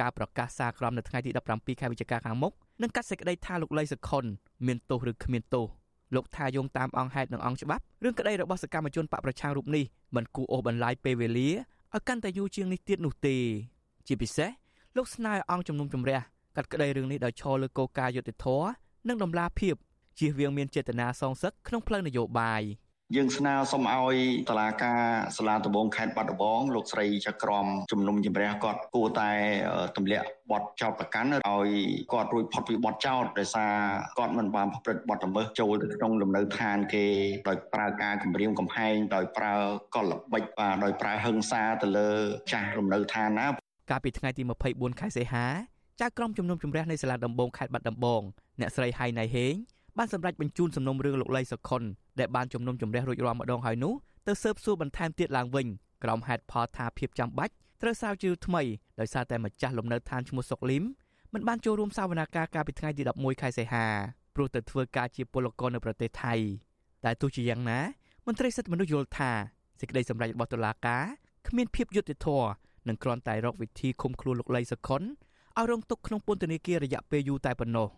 [0.00, 4.24] ការប្រកាសសារក្រមនៅថ្ងៃទី17ខែវិច្ឆិកាខាងមុខនឹងកាត់សេចក្តីថាលោកលីសខុន
[4.66, 5.66] មានទោសឬគ្មានទោស
[6.14, 9.84] លោកថាយោងតាមអង្គហេតុនិងអង្គច្បាប់រឿងក្តីរបស់សកម្មជនបកប្រឆាំងរូបនេះ
[10.16, 11.50] មិនគួរអូសបន្លាយពេលវេលា
[11.94, 13.36] ឲ្យកាន់តែយូរជាងនេះទៀតនោះទេ
[14.06, 14.50] ជាពិសេស
[14.96, 16.20] លោកស្នើឲ្យអង្គជំនុំជម្រះ
[16.56, 18.68] កាត់ក្តីរឿងនេះដោយឈរលើគោលការណ៍យុត្តិធម៌
[19.08, 19.74] និងដំណាភាព
[20.18, 22.62] ជៀសវាងមានចេតនាសងសឹកក្នុងផ្លូវនយោបាយ
[23.16, 24.16] យើងស្នើសុំឲ្យ
[24.48, 25.00] តឡាការ
[25.36, 29.30] សាលាដំបងខេត្តបាត់ដំបងលោកស្រីចក្រមជំនុំជម្រះគាត់គួរតែ
[29.96, 31.68] ទម្លាក់បទចោតប្រកាន់ឲ្យ
[32.12, 33.72] គាត់រួចផុតពីបទចោតដោយសារ
[34.18, 37.06] គាត់មិនបានប្រព្រឹត្តបទល្មើសចូលទៅក្នុងលំនៅឋានគេ
[37.48, 39.54] ដោយប្រើការគំរាមកំហែងដោយប្រើ
[39.94, 42.10] កលល្បិចបាទដោយប្រើហិង្សាទៅលើ
[42.52, 43.46] ចាស់លំនៅឋានណា
[43.90, 44.42] កាលពីថ្ងៃទី
[44.72, 45.46] 24ខែសីហា
[46.00, 48.22] ចៅក្រមជំនុំជម្រះនៃសាលាដំបងខេត្តបាត់ដំបង
[48.60, 49.54] អ្នកស្រីហៃណៃហេង
[49.98, 51.84] បានសម្រេចបញ្ជូនសំណុំរឿងលោកលីសុខុន
[52.20, 53.94] ដែលបានជំនុំជម្រះរួចរាល់ម្ដងហើយនោះ
[54.26, 55.66] ទៅស៊ើបសួរបន្ថែមទៀតឡើងវិញ
[56.04, 58.62] ក្រុមហេតុផលថាភាពចាំបាច់ត្រូវស្រាវជ្រាវថ្មី
[59.00, 60.84] ដោយសារតែម្ចាស់លំនៅឋានឈ្មោះសុកលីម
[61.32, 63.86] មិនបានចូលរួមសវនកម្មកាលពីថ្ងៃទី11ខែសីហា
[64.34, 66.34] ព្រោះទៅធ្វើការជាពលករនៅប្រទេសថៃ
[67.04, 67.80] តែទោះជាយ៉ាងណា
[68.26, 69.30] មន្ត្រីសិទ្ធិមនុស្សយល់ថា
[69.80, 71.04] សេចក្តីសម្រេចរបស់តុលាការ
[71.48, 72.48] គ្មានភាពយុត្តិធម៌
[72.88, 75.02] និងគ្រាន់តែរកវិធីឃុំខ្លួនលោកលីសុខុន
[75.58, 77.88] ឲ្យរងទុក្ខក្នុងពន្ធនាគាររយៈពេលយូរតែប៉ុណ្ណោះ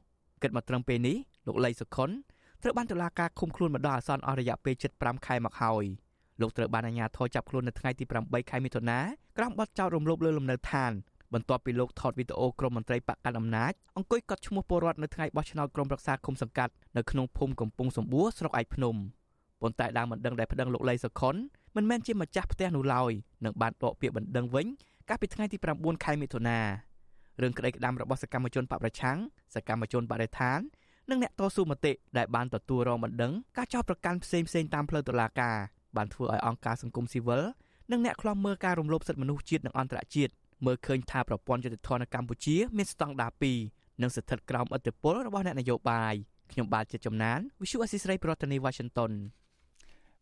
[0.42, 1.16] គិតមកត្រឹមពេលនេះ
[1.46, 2.10] លោកលីសុខុន
[2.66, 5.84] ត្រូវបានតុលាការឃុំខ្លួនម្ដងអាសន្នអស់រយៈពេល75ខែមកហើយ
[6.40, 8.98] លោកត្រូវបានអាជ្ញាធរចាប់ខ្លួននៅថ្ងៃទី8ខែមិថុនា
[9.38, 10.92] ក្រោមបទចោទរំលោភលើលំនៅឋាន
[11.34, 18.94] បន្ទាប់ពីលោកថតវីដេអូក្រុមមន្ត្រីបកកាន់អំណាចអង្គុយកត់ឈ្មោះពលរដ្ឋនៅថ្ងៃបោះឆ្នោតក្រុមប្រឹក្សាគុំសង្កាត់នៅក្នុងភូមិកំពង់សម្បួរស្រុកឯកភ្នំ
[19.60, 21.34] ប៉ុន្តែដើមបណ្ដឹងដែលប្តឹងលោកលីសុខុន
[21.76, 23.12] មិនមែនជាម្ចាស់ផ្ទះនោះឡើយ
[23.44, 24.66] នឹងបានដកពាក្យបណ្ដឹងវិញ
[25.08, 26.58] កាលពីថ្ងៃទី9ខែមិថុនា
[27.42, 29.18] រឿងក្តីក្តាំរបស់សកម្មជនបកប្រឆាំង
[29.54, 30.60] សកម្មជនបរិស្ថាន
[31.10, 35.56] និងអ្នកតស៊ូមតិដែលបានទទួលរងបណ្ដឹងការចោទប្រកាន់ផ្សេងផ្សេងតាមផ្លូវតុលាការ
[35.96, 37.42] បានធ្វើឲ្យអង្គការសង្គមស៊ីវិល
[37.92, 40.32] និងអ្នកខ្លាំមើលការរំលោភសិទ្ធិមនុស្សជាតិនិងអន្តរជាតិ
[40.66, 43.32] មើលឃើញថាប្រព័ន្ធយុតិធធននៅកម្ពុជាមានស្តង់ដារ
[43.66, 46.14] 2និងស្ថិតក្រោមឥទ្ធិពលរបស់អ្នកនយោបាយ
[46.52, 49.12] ខ្ញុំបាទជាចំណាន Visual Assisray ប្រធានាទី Washington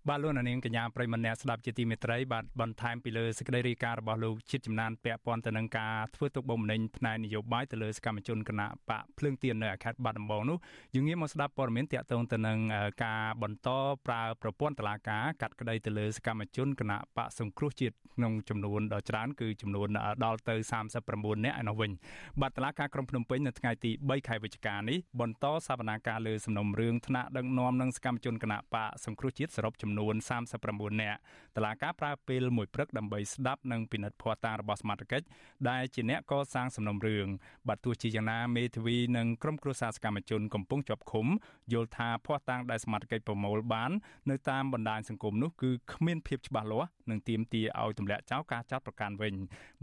[0.09, 10.59] បាទលោកនាងកញ្ញាប្រិមម្នាក់ស្ដាប់ជាទីមេត្រីបាទបន្ថែមពីលើសេចក្តីរាយការណ៍របស់លោកជាតិចំណានពាក់ព័ន្ធទៅនឹងការធ្វើទុកបុកម្នេញផ្នែកនយោបាយទៅលើសកម្មជនគណៈបកភ្លើងទៀននៅខេត្តបាត់ដំបងនោះ
[10.95, 12.59] យើងងាកមកស្ដាប់ព័ត៌មានតាក់ទងទៅនឹង
[13.05, 13.69] ការបន្ត
[14.07, 19.89] ប្រើប្រព័ន្ធតុលាការកាត់ក្តីទៅលើសកម្មជនគណៈបកសង្គ្រោះជាតិក្នុងចំនួនដ៏ច្រើនគឺចំនួន
[20.25, 20.55] ដល់ទៅ
[21.01, 21.91] 39នាក់ឯនោះវិញ
[22.41, 30.15] បាទតុលាការក្រុងភ្នំពេញនៅថ្ងៃទី3ខែវិច្ឆិកានេះបន្តសវនាការលើសំណុំរឿងថ្នាក់ដឹកនាំនិងសកម្មជនគណៈបកសង្គ្រោះជាតិសរុបចំនួន
[30.59, 31.19] 39នាក់
[31.57, 35.23] តឡាការប្រើពេលមួយព្រឹកដើម្បីស្ដាប់និងពិនិត្យភស្តុតាងរបស់សមាជិក
[35.71, 37.27] ដែលជាអ្នកកសាងសំណុំរឿង
[37.69, 41.27] បាទទោះជាយ៉ាងណាមេធាវីនិងក្រុមគ្រួសារសកម្មជនកំពុងជាប់ឃុំ
[41.73, 43.91] យល់ថាភស្តុតាងដែលសមាជិកប្រមូលបាន
[44.31, 49.35] នៅតាមបណ្ដាញសង្គមនោះគឺគ្មានភាពច្បាស់លាស់និងទាមទារឲ្យទម្លាក់ចោលការចាត់ប្រកាន់វិញ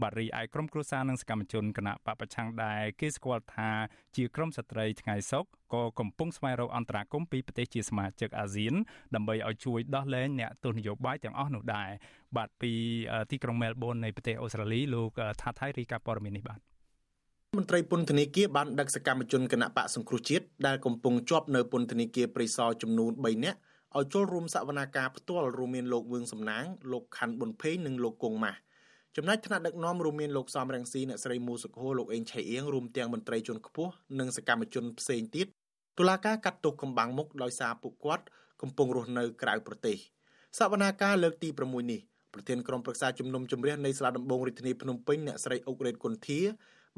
[0.02, 3.70] បាទរីឯក្រុមគ្រួសារនិងសកម្មជនគណៈបពប្រឆាំងដែរគេស្គាល់ថា
[4.16, 8.74] ជាក្រុមស្ត្រីថ្ងៃសុកក៏កំពុងស្វែងរកអន្តរាគមពីប្រទេសជាសមាជិកអាស៊ាន
[9.14, 11.88] ដើម្បីឲ្យជួយដោះលែងអ្នកទស្សនយោបាយទាំងអស់នោះដែរ
[12.36, 12.72] បាទពី
[13.30, 15.10] ទីក្រុងមែលប៊ននៃប្រទេសអូស្ត្រាលីលោក
[15.42, 16.60] ថាថៃរីកាព័រមាននេះបាទ
[17.58, 23.58] មន្ត្រីពន្ធនាគារបានដឹកសកម្មជនគណៈបកសង្គ្រោះជាតិដែលកំពុងជាប់នៅពន្ធនាគារព្រៃសរចំនួន3នាក់
[23.96, 28.58] ឲ្យចូលរួមសវនាការផ្ទាល់រួមមានលោកវឿងសំណាងលោកខាន់ប៊ុនភេងនិងលោកគង់ម៉ាស់
[29.16, 35.46] ចំណែកថ្នាក់ដឹកនាំរួមមានលោកសំរងស៊ីអ្នកស្រីមូសុខហូលោកអេងឆៃអៀងរួមទាំងមន្ត្រីជាន់ខ្ពស់និងសកម្មជនផ្សេងទៀត
[35.98, 38.24] តុលាការកាត់ទោសកំបាំងមុខដោយសារពួកគាត់
[38.62, 39.96] កំពុងរស់នៅក្រៅប្រទេស
[40.58, 42.00] សវនាការលើកទី6នេះ
[42.34, 46.40] ប្រធានក្រុមប្រឹក្សាជំនុំជម្រះនៃសាលាដំបងរាជធានីភ្នំពេញអ្នកស្រីអុករ៉េតគុនធា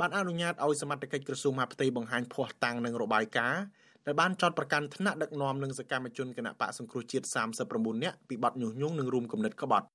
[0.00, 3.62] បានអនុញ្ញាតឲ្យសមត្ថកិច្ចក្រសួងមហាផ្ទៃបង្ហាញភ័ស្តុតាងនិងរបាយការណ៍
[4.06, 7.26] ដែលបានចោទប្រកាន់ថ្នាក់ដឹកនាំនិងសកម្មជនគណៈបកសង្គ្រោះជាតិ
[7.64, 9.86] 39នាក់ពីបទញុះញង់និងរួមគំនិតក្បត់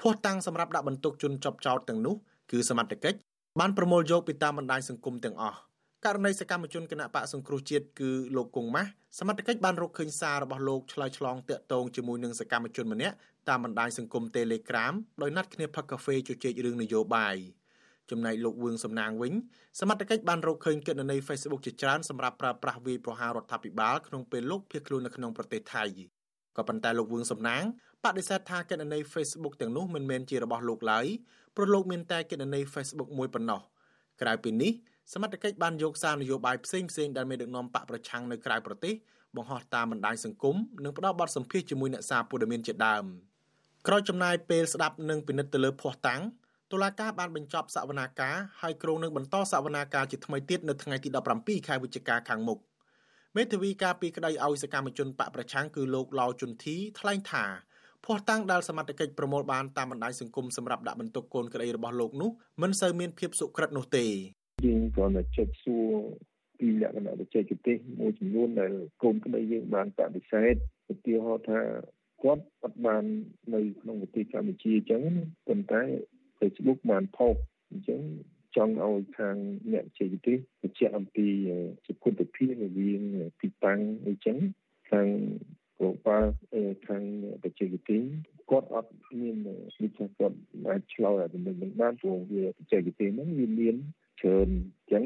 [0.00, 2.14] ភ័ស្តុតាងសម្រាប់ដាក់បន្ទុកជនជាប់ចោទទាំងនោះ
[2.50, 3.18] គឺសមត្ថកិច្ច
[3.60, 5.58] បានប្រមូលយកពីតាមបណ្ដាញសង្គមទាំងអស់
[6.04, 13.14] ករណីសកម្មជនគណៈបកសង្គ្រោះជាតិគឺលោកគង់ម៉ាស់សមត្ថកិច្ចបានរកឃើញសាររបស់លោកឆ្លើយឆ្លងតាក់ទងជាមួយនឹងសកម្មជនម្នាក់
[13.48, 17.36] តាមបណ្ដាញសង្គម Telegram ដោយណាត់គ្នាផឹកកាហ្វេជជែករឿងនយោបាយ
[18.10, 19.32] ចំណែកលោកវឿងសំណាងវិញ
[19.80, 25.84] សមត្ថកិច្ចបានរកឃើញគណនី Facebook ជាច្រើនសម្រាប់ប្រើប្រាស់វាយប្រហាររដ្ឋាភិបាលក្នុងពេលលោកភៀសខ្លួននៅក្នុងប្រទេសថៃ
[26.56, 27.64] ក៏ប៉ុន្តែលោកវឿងសំណាង
[28.04, 31.06] បដិសេធថាគណនី Facebook ទាំងនោះមិនមែនជារបស់លោកឡើយ
[31.56, 33.60] ព្រោះលោកមានតែគណនី Facebook មួយប៉ុណ្ណោះ
[34.22, 34.72] ក្រៅពីនេះ
[35.12, 38.94] សមត្ថកិច្ចបានយកសារនយោបាយផ្សេងផ្សេងដែលមានដឹកនាំបកប្រឆាំងនៅក្រៅប្រទេស
[39.36, 43.04] បង្ហោះតាមបណ្ដាញសង្គមនិងផ្ដល់បទសម្ភាសជាមួយអ្នកសារព័ត៌មានជាដើម
[43.86, 46.20] ក្រោយចំណាយពេលស្ដាប់និងពិនិត្យទៅលើភ័ស្តុតាង
[46.72, 52.58] តុលាការបានបញ្ចប់សវនាការហើយក្រុងនឹងបន្តសវនាការជាថ្មីទៀតនៅថ្ងៃទី17ខែវិច្ឆិកាខាងមុខ
[53.36, 57.44] មេធាវីការពីក្តីឲ្យសកម្មជនបកប្រឆាំងគឺលោកឡៅជុនធីថ្លែងថា
[58.04, 62.30] ភ័ស្តុតាងដែលសមត្ថកិច្ចប្រមូលបានតាមបណ្ដាញសង្គមសម្រាប់ដាក់បន្ទុកកូនក្តីរបស់លោកនោះ
[62.62, 64.06] មិនសូវមានភាពសុក្រិតនោះទេ
[64.66, 65.88] យើងគ្រាន់តែចុចសួរ
[66.58, 70.54] ពីលក្ខណៈបច្ចេកទេសមួយចំនួនដែលកូនក្តីយើងបានបដិសេធ
[70.92, 71.60] ឧទាហរណ៍ថា
[72.22, 73.04] គាត់អត់បាន
[73.54, 75.02] នៅក្នុងប្រទេសកម្ពុជាអញ្ចឹង
[75.48, 75.82] ប៉ុន្តែ
[76.38, 77.36] Facebook បានផុស
[77.70, 78.00] អញ្ចឹង
[78.56, 79.36] ចង់ឲ្យខាង
[79.72, 81.26] អ្នកចេតទេសបញ្ជាក់អំពី
[81.86, 83.02] សុខភាពរវាង
[83.42, 84.36] ទីតាំងអីចឹង
[84.90, 85.06] ខាង
[85.80, 86.18] ក៏បើ
[86.88, 87.02] ខាង
[87.42, 88.02] បច្ចេកទេស
[88.50, 89.36] គាត់អត់មាន
[89.82, 90.36] វិធីគាត់
[90.68, 93.76] អាចឆ្លើយឲ្យនឹងនឹងបានព្រោះវាបច្ចេកទេសហ្នឹងវាមាន
[94.20, 94.48] ច្រើន
[94.92, 95.04] ចឹង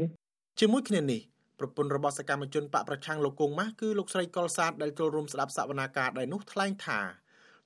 [0.61, 1.20] ជាមួយគ្នានេះ
[1.59, 7.00] ប្រពន្ធរបស់សកម្មជនបកប្រឆាំងលោកគង់ម៉ាស់គឺលោកស្រីកុលសាទដែលចូលរួមស្ដាប់សវនាការដែរនោះថ្លែងថា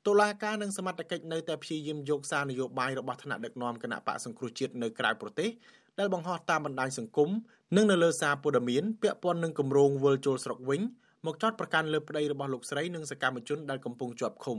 [0.06, 5.50] តុលាការនិងសមត្ថកិច្ចនៅតែព្យាយាមយកសារនយោបាយរបស់ថ្នាក់ដឹកនាំគណៈបកសង្គ្រោះជាតិនៅក្រៅប្រទេស
[5.98, 7.30] ដែលបង្ហោះតាមបណ្ដាញសង្គម
[7.76, 10.80] និងនៅលើសារព័ត៌មានពាក់ព័ន្ធនឹងគម្រោងវិលជុលស្រុកវិញ
[11.26, 14.58] មកចោទប្រកាន់លើប្តីរបស់លោកស្រីនិងសកម្មជនដែលកំពុងជាប់ឃុំ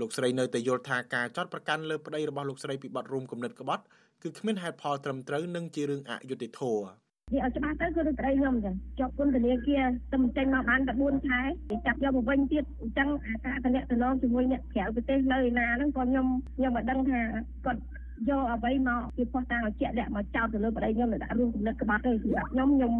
[0.00, 3.84] លោកស្រីនៅតែយល់ថាការចោទប្រកាន់លើប្តីរបស់លោកស្រីពីបទរួមគំនិតក្បត់
[4.22, 6.84] គឺគ្មានហេតុផលត្រឹមត្រូវនិងជារឿងអយុត្តិធម៌
[7.32, 11.40] និយាយឲ្យច្បាស់ទៅគឺប្តីខ្ញុំអញ្ចឹងជាប់គុណធនាគារតែចេញមកបានតែ4ខែ
[11.86, 17.20] ចាប់យកមកវិញទៀតអញ្ចឹងអាការតំណែងជាមួយអ្នកក្រៅប្រទេសនៅឯណាហ្នឹងក៏ខ្ញុំខ្ញុំមិនដឹងថា
[17.64, 17.80] គាត់
[18.28, 22.92] យកអ្វីមកជាផុសតាងឲ្យជាក់លាក់មកចោទទៅលើប្តីខ្ញុំនៅដាក់រួមគំនិតក្បត់ទេសម្រាប់ខ្ញុំខ្ញុំ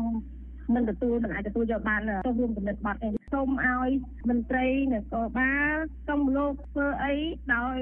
[0.74, 3.90] មិនទទួលមិនអាចទទួលយកបានទៅរួមគំនិតបាត់ទេសូមឲ្យ
[4.28, 5.74] មន្ត្រីនគរបាល
[6.09, 7.14] សូមលោកធ្វើអី
[7.56, 7.78] ដោយ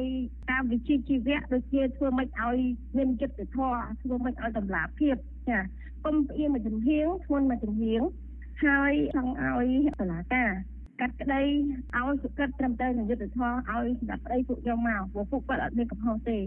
[0.50, 2.58] តាមវិជ្ជាជីវៈដូចជាធ្វើម៉េចឲ្យ
[2.96, 5.16] មានចិត្តធម៌ធ្វើម៉េចឲ្យតម្លាភាព
[5.48, 5.58] ចា
[6.04, 8.02] កុំផ្អៀងមកចំហៀងធ្ងន់មកចំហៀង
[8.64, 9.70] ហើយចង់ឲ្យ
[10.00, 10.50] តឡាការ
[11.00, 11.42] កាត់ក្តី
[11.96, 16.38] ឲ្យសុកិតត្រឹមត្រូវនឹងយុទ្ធធម៌ឲ្យសម្រាប់ប្តីពួកខ្ញុំមកព្រោះពួកគាត់អត់មានកំហុសទេ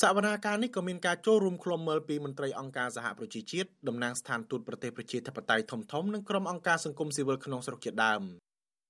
[0.00, 8.22] សវនាការនេះក៏មានការចូលរួមឃ្លាំមើលពីមន្ត្រីអង្គការសហប្រជាជាតិតំណាងស្ថានទូតប្រទេសប្រជាធិបតេយ្យធំធំនិងក្រុមអង្គការសង្គមស៊ីវិលក្នុងស្រុកជាដើម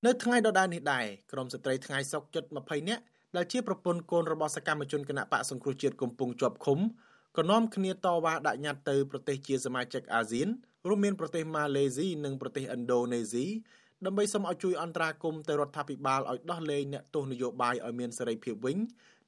[0.06, 3.02] នៅថ្ងៃដដែលនេះដែរក្រុមស្ត្រីថ្ងៃសុកជិត20នាក់
[3.36, 6.78] ដែលជាប្រពន្ធកូនរបស់សកម្មជនគណៈបកសង្គ្រោះជាតិកំពុងជាប់ឃុំ
[7.38, 10.48] ក៏នាំគ្នាតវ៉ាដាក់ញត្តិទៅប្រទេសជាសមាជិកអាស៊ាន
[10.88, 13.46] រួមមានប្រទេសម៉ាឡេស៊ីនិងប្រទេសឥណ្ឌូនេស៊ី
[14.04, 18.78] ដើម្បីសូមឲ្យជួយអន្តរាគមន៍ទៅរដ្ឋាភិបាលឲ្យដោះលែងអ្នកទោសនយោបាយឲ្យមានសេរីភាពវិញ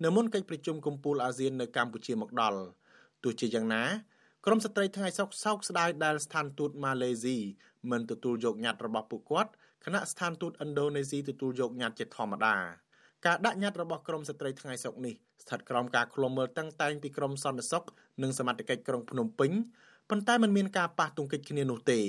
[0.05, 2.61] នៅមុនកិច្ចប្រជុំកំពូលអាស៊ាននៅកម្ពុជាមកដល់
[3.23, 3.83] ទោះជាយ៉ាងណា
[4.47, 7.37] ក្រមស្ត្រីថ្ងៃសុកសោកស្ដាយដែលស្ថានទូតម៉ាឡេស៊ី
[7.91, 9.51] មិនទទួលយកញត្តិរបស់ពួកគាត់
[9.85, 12.57] គណៈស្ថានទូតឥណ្ឌូនេស៊ីទទួលយកញត្តិជាធម្មតា
[13.27, 17.85] ការដាក់ញត្តិរបស់ក្រមស្ត្រីថ្ងៃសុកនេះស្ថិតក្រោមការឃ្លាំមើលតាំងតែងពីក្រមសន្តិសុខ
[18.23, 19.53] និងសមត្ថកិច្ចក្រុងភ្នំពេញ
[20.11, 22.01] ប៉ុន្តែมันមានការប៉ះទង្គិចគ្នានោះទេ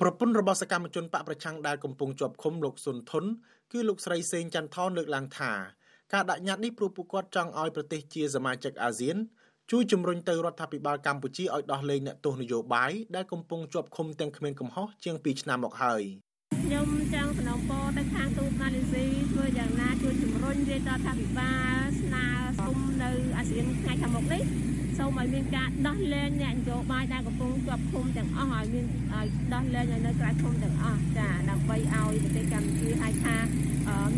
[0.00, 3.24] ប្រពន្ធរបស់សកម្មជនបកប្រឆាំងដែលកំពុងជាប់ឃុំលោកសុនធុន
[3.72, 5.52] គឺលោកស្រីសេងចន្ទថនលើកឡើងថា
[6.14, 9.16] ការដាក់ញត្តិនេះព្រោះពួកគាត់ចង់ឲ្យប្រទេសជាសមាជិកអាស៊ាន
[9.70, 16.02] ជួយជំរុញទៅរដ្ឋាភិបាលកម្ពុជាឲ្យដោះលែងអ្នកទោសនយោបាយដែលកំពុងជាប់ឃុំទាំងគ្មានកំហុសជាង2ឆ្នាំមកហើយ
[16.64, 22.26] ខ្ញុំចង់សំណូមពរទៅខាងទូតម៉ាឡេស៊ី ធ្វើយ៉ាងណាជួយជំរុញរាជរដ្ឋាភិបាលស្នើ
[22.64, 24.42] សុំនៅអាស៊ានថ្ងៃខាងមុខនេះ
[24.98, 33.36] សូមឲ្យមានការដោះលែងអ្នកនយោបាយដែលកំពុងជាប់ឃុំទាំងអស់ឲ្យមានឲ្យដោះលែងឲ្យនៅក្រៅឃុំទាំងអស់ចាដើម្បីឲ្យប្រទេសកម្ពុជាឲ្យថា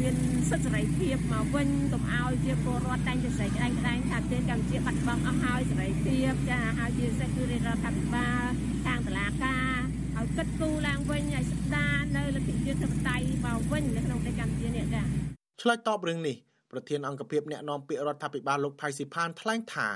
[0.01, 0.15] មាន
[0.51, 8.45] សិទ្ធិសេរីភាពមកវិញកុំឲ្យជាពលរដ្ឋតែងតែស្រែកក្តែងក្តែងថាប្រទេសកម្ពុជាបាត់បង់អស់ហើយសេរីភាពចាហើយជាសេចក្តីរដ្ឋាភិបាល
[8.87, 9.64] ខាងតុលាការ
[10.25, 15.03] ឲ្យគិតគូរឡើងវិញឲ្យស្ដារនៅលទ្ធិជាតិធិបតេយ្យមកវិញនៅក្នុងប្រទេសកម្ពុជានេះចា
[15.61, 16.37] ឆ្លើយតបរឿងនេះ
[16.73, 19.89] ប្រធានអង្គភិបអ្នកណែនាំពាក្យរដ្ឋាភិបាលលោកថៃស៊ីផានថ្លែងថា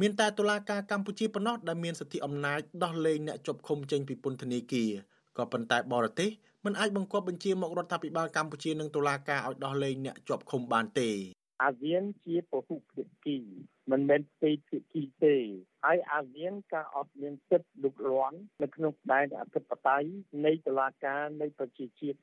[0.00, 4.90] មានតែតុលាការកម្ពុជាប៉ុណ្ណោះដែលមានសិទ្ធិអំណាចដោះលែងអ្នកជាប់ឃុំចេញពីពន្ធនាគារ
[5.38, 6.30] ក៏ប៉ុន្តែបរទេស
[6.64, 11.08] មិនអាចបង្គាប់បញ្ជាមករដ្ឋាភិបាលកម្ពុជានិងតុលាការឲ្យដោះលែងអ្នកជាប់ឃុំបានទេ
[11.62, 13.38] អាស៊ានជាពហុភាគី
[13.90, 15.36] មិនមែនផ្ទៃភាគីទេ
[15.84, 20.08] ហើយអាស៊ានការអត់មានសិទ្ធិលុកលាន់នៅក្នុងដែនអធិបតេយ្យ
[20.46, 22.18] នៃតុលាការនៃប្រជាជាតិ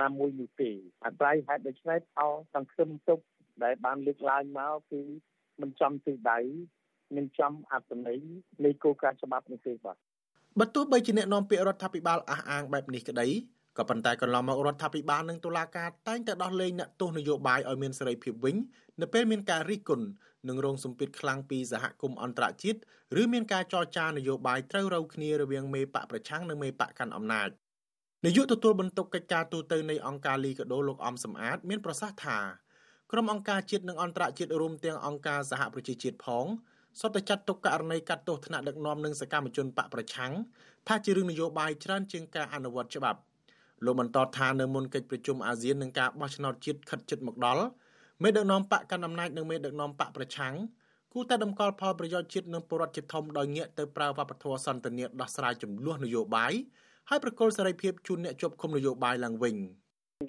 [0.00, 0.70] ណាមួយនោះទេ
[1.04, 3.20] អាស្រ័យហេតុដូច្នេះផលសង្ឃឹមទុក
[3.64, 5.00] ដែលបានលើកឡើងមកគឺ
[5.60, 6.38] មិនចំទិសដៅ
[7.16, 8.20] មិនចំអត្ថន័យ
[8.64, 9.96] នៃគោលការណ៍ច្បាប់នេះទេបាទ
[10.60, 13.26] បើទោះបីជាអ្នកនាំពាក្យរដ្ឋាភិបាលអះអាងបែបនេះក្តី
[13.78, 18.56] ក៏ប៉ុន្តែកន្លងមករដ្ឋាភិបាលនិងតុលាការតែងតែដោះលែងអ្នកទោសនយោបាយឲ្យមានសេរីភាពវិញ
[19.00, 20.06] នៅពេលមានការរិះគន់
[20.48, 22.78] និងរងសម្ពាធខ្លាំងពីសហគមន៍អន្តរជាតិ
[23.20, 27.48] ឬមានការចរចានយោបាយត្រូវរូវគ្នារវាងមេបកប្រឆាំងនិងមេបកកាន់អំណាច
[28.24, 32.38] នាយកទទួលបន្ទុកកិច្ចការទូតទៅនៃអង្គការលីកាដូលោកអំសំអាត មានប្រសាសន៍ថា
[33.12, 36.46] ក្រុមអង្គការជាតិនិងអន្តរជាតិរួមទាំងអង្គការសហប្រជាជាតិផង
[37.00, 40.32] សុទ្ធតែចាត់ទុកករណីកាត់ទោសថ្នាក់ដឹកនាំនិងសកម្មជនបកប្រឆាំង
[40.88, 43.20] ថាជារឿងនយោបាយច្រើនជាងការអនុវត្តច្បាប់
[43.84, 47.64] លោកបន្តថានៅមុនកិច្ចប្រជុំអាស៊ាននឹងការបោះឆ្នោតជាតិខិតជិតមកដល់
[48.22, 50.54] មេដឹកនាំបកកណ្ដាលអំណាចនិងមេដឹកនាំបកប្រឆាំង
[51.12, 56.52] គូតែតម្កល់ផលប្រយោជន៍ជាតិនិងពលរដ្ឋជាធំដោយងាកទៅប្រើវប្បធម៌សន្តិនិកដោះស្រាយចំនួននយោបាយ
[57.08, 59.56] ហើយប្រកល់សេរីភាពជូនអ្នកជាប់ឃុំនយោបាយឡើងវិញ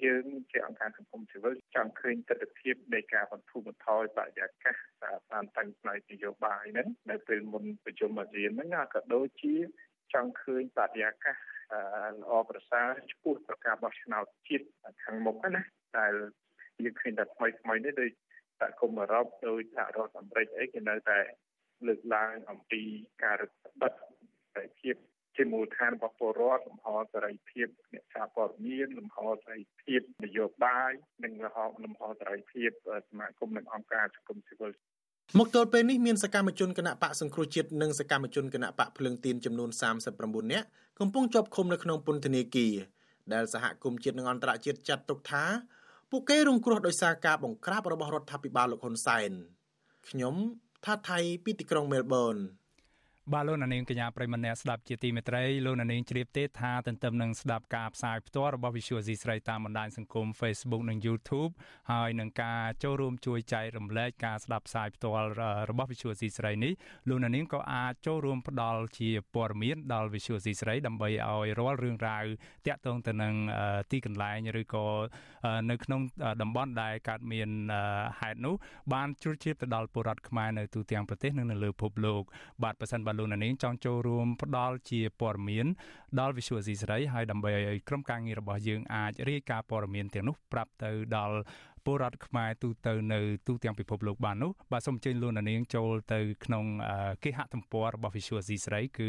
[0.04, 4.76] យើងជាអង្គការសង្គមស៊ីវិលចង់ឃើញទស្សនវិជ្ជានៃការបន្ធូរបន្ថយបរិយាកាស
[5.32, 9.54] តាមតាំងផ្នែកនយោបាយហ្នឹងនៅពេលមុនប្រជុំអាស៊ានហ្នឹងក៏ដូចជា
[10.14, 11.36] ចង់ឃើញបរិយាកាស
[12.20, 14.66] ល្អប្រសើរចំពោះប្រការបោះឆ្នោតជាតិ
[15.04, 15.62] ខាងមុខណា
[15.98, 16.12] ដែល
[16.84, 18.10] យើងឃើញតែថ្មីថ្មីនេះដូច
[18.60, 21.18] សហគមន៍អឺរ៉ុបដោយសហរដ្ឋអាមេរិកអីគេនៅតែ
[21.86, 22.82] លើកឡើងអំពី
[23.22, 23.50] ការរឹត
[23.80, 24.12] បន្តឹង
[24.54, 24.94] សេរីភាព
[25.36, 30.92] ជាមូលដ្ឋានរបស់ពលរដ្ឋលំហសេរីភាពអ្នកសារព័ត៌មានលំហសេរីភាពនយោបាយ
[31.24, 32.70] និងលំហលំហសេរីភាព
[33.08, 34.72] សមាគមនិងអង្គការសង្គមស៊ីវិល
[35.36, 39.70] មកទល់ពេលនេះមានសកម្មជនគណៈបកសង្គ្រោះជាតិនិងសកម្មជនគណៈបកភ្លើងទៀនចំនួន
[40.10, 40.66] 39នាក់
[41.00, 42.74] កំពុងជាប់ឃុំនៅក្នុងពន្ធនាគារ
[43.32, 45.44] ដែលសហគមន៍ជាតិនិងអន្តរជាតិចាត់ទុកថា
[46.10, 49.30] ពួកគេរងគ្រោះដោយសារការបង្ក្រាបរបស់រដ្ឋាភិបាលលោកហ៊ុនសែន
[50.08, 50.34] ខ្ញុំ
[50.84, 52.36] ថាថៃពីទីក្រុងមែលប៊ន
[53.34, 61.52] បាទលោកនាងកញ្ញាប្រិមម្នាក់ស្ដាប់ជាទីមេត្រីលោកនាងជ្រាបទេថាទន្ទឹមនឹងស្ដាប់ការផ្សាយផ្ទាល់របស់ Visual C ស្រីតាមបណ្ដាញសង្គម Facebook និង YouTube
[61.92, 65.28] ហើយនឹងការចូលរួមជួយចែករំលែកការស្ដាប់ផ្សាយផ្ទាល់
[65.70, 66.72] របស់ Visual C ស្រីនេះ
[67.08, 72.24] លោកនាងក៏អាចចូលរួមផ្ដល់ជាព័ត៌មានដល់ Visual C ស្រីដើម្បីឲ្យរាល់រឿងរ៉ាវ
[72.66, 73.34] តាក់ទងទៅនឹង
[73.90, 74.86] ទីកន្លែងឬក៏
[75.70, 76.00] នៅក្នុង
[76.42, 77.48] តំបន់ដែលកើតមាន
[78.20, 78.54] ហេតុនោះ
[78.92, 82.22] បានជ្រួតជ្រាបទៅដល់ពលរដ្ឋខ្មែរនៅទូទាំងប្រទេសនិងនៅលើពិភពលោក
[82.64, 85.66] បាទប៉ះសិនបាទលោកនាងចង់ចូលរួមផ្ដល់ជាព័ត៌មាន
[86.18, 91.36] ដល់ Visual C សេរីហើយដើម្បីឲ្យក្រុមការងាររបស់យើងអាចរាយការណ៍ព័ត៌មានទាំងនោះប្រាប់ទៅដល់
[91.88, 96.64] ពលរដ្ឋខ្មែរទូទៅនៅទូទាំងពិភពលោកបាននោះបាទសូមអញ្ជើញលោកនាងចូលទៅក្នុង
[97.24, 99.08] គេហទំព័ររបស់ Visual C ស្រីគឺ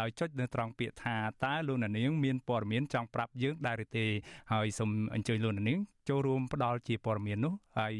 [0.01, 4.07] ដោយចុចនៅត្រង់ពាក្យថាតើលោកនាងមានព័ត៌មានចង់ប្រាប់យើងដែរឬទេ
[4.53, 7.95] ហើយសូមអញ្ជើញលោកនាង ចូលរួមផ្ដល់ជាព័ត៌មាននោះហើយ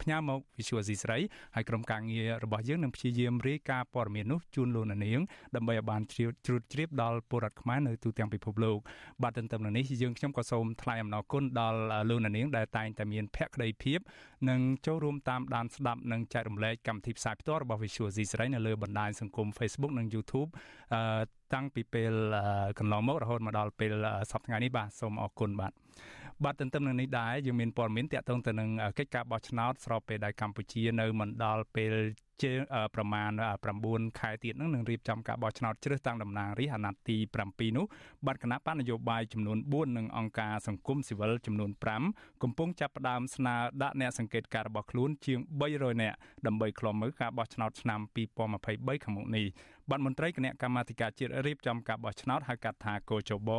[0.00, 1.18] ផ្ញើមក Visual C ស្រី
[1.54, 5.20] ហើយក្រុមការងាររបស់យើងនឹងព្យាយាមរាយការណ៍ព័ត៌មាននោះជូនលោកនាង
[5.56, 8.78] ដើម្បីឲ្យបានជ្រាបជ្រួតជ្រាបដល់ពលរដ្ឋខ្មែរនៅទូទាំងពិភពលោក
[9.22, 13.98] បាទទន្ទឹមនឹងនេះយើងខ្ញុំក៏សូមថ្លែងអំណរគុណដល់លោកនាងដែលតែងតែមានភក្ដីភាព
[14.48, 20.50] និងចូលរួមតាមដានស្ដាប់និងចែករំលែកកម្មវិធីផ្សាយផ្ទាល់របស់ Visual C ស្រីនៅលើបណ្ដាញសង្គម Facebook និង YouTube
[21.54, 22.12] តាំងពីពេល
[22.78, 23.92] កន្លងមករហូតមកដល់ពេល
[24.32, 25.72] សប្តាហ៍ថ្ងៃនេះបាទសូមអរគុណបាទ
[26.44, 31.94] បាទទន្ទឹមនឹងនេះដែរយើងមានព័ត៌មានតាក់ទងទៅនឹងកិច្ចការបោះឆ្នោតស្របពេលដែលកម្ពុជានៅមិនដល់ពេល
[32.42, 32.52] ជា
[32.94, 33.30] ប្រមាណ
[33.74, 37.86] 9ខែទៀតនឹងនឹងរៀបចំការបោះឆ្នោតជ្រើសតាំងតំណាងរាស្ត្រអាណត្តិទី7នោះ
[38.26, 41.70] បាទគណៈបកនយោបាយចំនួន4និងអង្គការសង្គមស៊ីវិលចំនួន
[42.06, 45.38] 5កំពុងចាប់ផ្ដើមស្នើដាក់អ្នកសង្កេតការរបស់ខ្លួនជាង
[45.70, 48.00] 300នាក់ដើម្បីឃ្លាំមើលការបោះឆ្នោតឆ្នាំ
[48.56, 49.46] 2023ខាងមុខនេះ
[49.90, 53.50] បាទមន្ត្រីគណៈកម្មាធិការជាតិរៀបចំការបោះឆ្នោតហៅកាត់ថាកោចប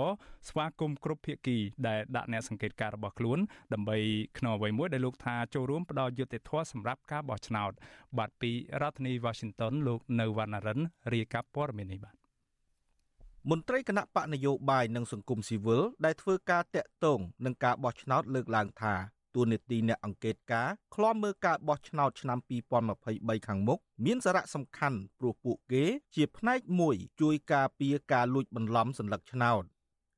[0.48, 3.40] ស្វាគមន៍គ្រប់ភាគីដែលដាក់អ្នកសង្កេតការរបស់ខ្លួន
[3.74, 3.98] ដើម្បី
[4.38, 7.72] ក្នុងអ្វីមួយដែលលោកថាចូលរួមផ្ដល់យុត្តិធម៌សម្រាប់ការបោះឆ្នោត
[8.18, 10.80] បាទពីរដ្ឋធានី Washington លោកនៅវណ្ណរិន
[11.14, 12.16] រាយការណ៍ព័ត៌មាននេះបាទ
[13.50, 18.96] មន្ត្រីគណៈបកនយោបាយនិងសង្គមស៊ីវិលដែលធ្វើការតាក់ទងនឹងការបោះឆ្នោតលើកឡើងថា
[19.35, 22.39] ទួលនីតិអ្នកអង្កេតការឃ្លាំមើលការបោះឆ្នោតឆ្នាំ
[22.93, 25.85] 2023ខាងមុខមានសារៈសំខាន់ព្រោះពួកគេ
[26.15, 29.65] ជាផ្នែកមួយជួយការពារការលួចបន្លំសัญลักษณ์ឆ្នោត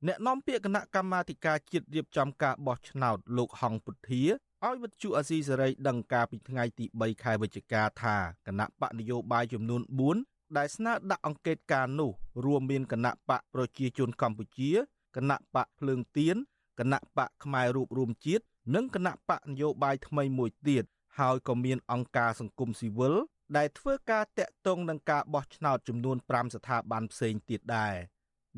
[0.07, 4.23] អ្នកនាំពាក្យគណៈកម្មាធិការជាតិរៀបចំការបោះឆ្នោតលោកហងពុធា
[4.65, 8.15] ឲ្យវិទ្យុអាស៊ីសេរីដឹងការពីថ្ងៃទី3ខែវិច្ឆិកាថា
[8.47, 9.81] គណៈបកនយោបាយចំនួន
[10.19, 12.11] 4ដែលស្នើដាក់អង្កេតការនោះ
[12.45, 14.71] រួមមានគណៈបកប្រជាជនកម្ពុជា
[15.15, 16.35] គណៈបកភ្លើងទៀន
[16.79, 18.43] គណៈបកផ្នែករូបរួមជាតិ
[18.74, 20.84] និងគណៈបកនយោបាយថ្មីមួយទៀត
[21.18, 23.14] ហើយក៏មានអង្គការសង្គមស៊ីវិល
[23.56, 27.94] ដែលធ្វើការតាក់ទងនឹងការបោះឆ្នោតចំនួន5ស្ថាប័នផ្សេងទៀតដែរ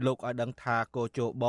[0.04, 1.44] លោកឲ្យដឹងថាកោជប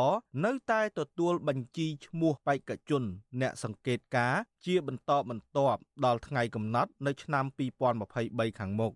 [0.45, 3.03] នៅតែទទួលបញ្ជីឈ្មោះបេក្ខជន
[3.41, 7.45] អ្នកសង្កេតការជាបន្តបន្ទាប់ដល់ថ្ងៃកំណត់នៅឆ្នាំ
[7.97, 8.93] 2023ខាងមុខ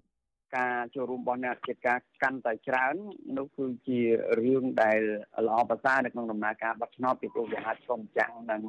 [0.57, 2.95] ការចូលរួមរបស់អ្នកកិច្ចការកាន់តែច្រើន
[3.37, 3.99] នោះគឺជា
[4.39, 4.99] រឿងដែល
[5.47, 8.61] ល្អប្រសើរនៅក្នុងដំណើរការបោះឆ្នោតពីព្រោះវាអាចឆ្លងចាំងនឹង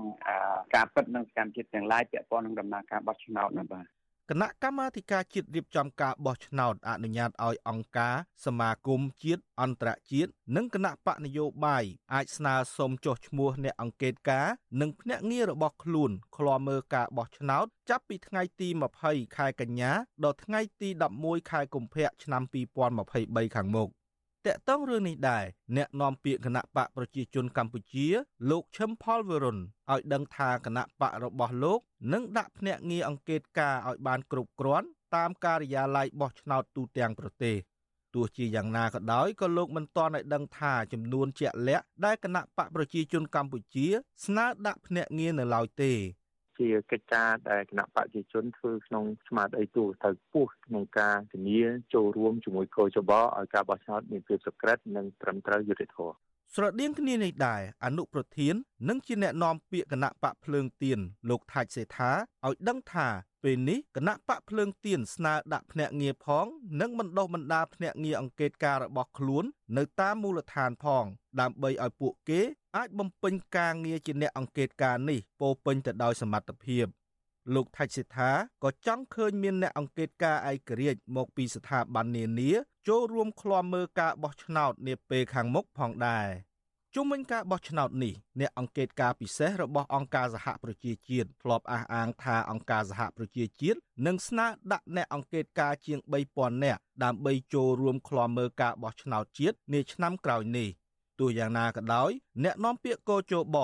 [0.75, 14.46] ការពិតនិងសកម្មភាពទាំងឡាយពាក់ព័ន្ធនឹងដំណើរការបោះឆ្នោតណាបាទ គណៈកម្មាធិការជាតិរៀបចំការបោះឆ្នោតអនុញ្ញាតឲ្យអង្គការសមាគមជាតិអន្តរជាតិនិងគណៈបកនយោបាយអាចស្នើសុំចុះឈ្មោះអ្នកអង្កេតការ
[14.80, 18.68] និងភ្នាក់ងាររបស់ខ្លួនឃ្លាំមើលការបោះឆ្នោតចាប់ពីថ្ងៃទី
[19.02, 19.92] 20ខែកញ្ញា
[20.24, 20.88] ដល់ថ្ងៃទី
[21.20, 22.42] 11ខែកុម្ភៈឆ្នាំ
[22.98, 23.90] 2023ខាងមុខ
[24.46, 25.44] តកតងរឿងនេះដែរ
[25.76, 28.07] អ្នកនាំពាក្យគណៈបកប្រជាជនកម្ពុជា
[28.50, 29.59] លោកឈឹមផលវរុន
[29.92, 31.81] ឲ្យដឹងថាគណៈបករបស់លោក
[32.12, 37.57] នឹងដាក់ភ្នាក់ងារអង្កេតការឲ្យបានគ្រប់គ្រាន់តាមការិយាល័យបោះឆ្នោតទូទាំងប្រទេស
[38.14, 43.87] ទោះជាយ៉ាងណាក៏ដោយក៏លោកមិនទាន់ឲ្យដឹងថាចំនួនជាក់លាក់ដែលគណៈបកប្រជាជនកម្ពុជា
[44.26, 45.92] ស្នើដាក់ភ្នាក់ងារនៅឡើយទេ
[46.59, 51.62] ជាកិច្ចការដែលគណៈបព្វជិជនធ្វើក្នុងស្មារតីទូទៅពោះក្នុងការធានា
[51.95, 58.55] ចូលរួមជាមួយកោចបឲ្យការបោះឆ្នោតមានភាពសុក្រិតនិងត្រឹមត្រូវយុត្តិធម៌ ស្រដៀងគ្នានេះដែរអនុប្រធាន
[58.88, 62.11] និងជាអ្នកនាំពាក្យគណៈបកភ្លើងទៀនលោកថាច់សេថា
[62.47, 63.09] ឲ្យដឹងថា
[63.45, 66.47] ពេលនេះគណៈបកភ្លើងទៀនស្នើដាក់ភ្នាក់ងារផង
[66.81, 69.45] និងបណ្ដុះបណ្ដាលភ្នាក់ងារអង្កេតការរបស់ខ្លួន
[69.77, 71.05] នៅតាមមូលដ្ឋានផង
[71.41, 72.41] ដើម្បីឲ្យពួកគេ
[72.77, 76.87] អាចបំពេញការងារជាអ្នកអង្កេតការនេះពោពេញទៅដោយសមត្ថភាព
[77.55, 78.31] លោកថាច់សិដ្ឋា
[78.64, 82.50] ក៏ចង់ឃើញមានអ្នកអង្កេតការឯករាជ្យមកពីស្ថាប័ននានា
[82.88, 86.28] ចូលរួមឃ្លាំមើលការបោះឆ្នោតនាពេលខាងមុខផងដែរ
[86.94, 95.98] ជុំវិញការបោះឆ្នោតនេះអ្នកអង្កេតការពិសេសរបស់អង្គការសហប្រជាជាតិធ្លាប់អះអាងថាអង្គការសហប្រជាជាតិនឹងស្នើដាក់អ្នកអង្កេតការជាង
[96.33, 100.70] 3000នាក់ដើម្បីចូលរួមឃ្លាំមើលការបោះឆ្នោតជាតិនាឆ្នាំក្រោយនេះ
[101.20, 102.11] ទោះយ៉ាងណាក៏ដោយ
[102.44, 103.57] អ្នកនាំពាក្យកោជប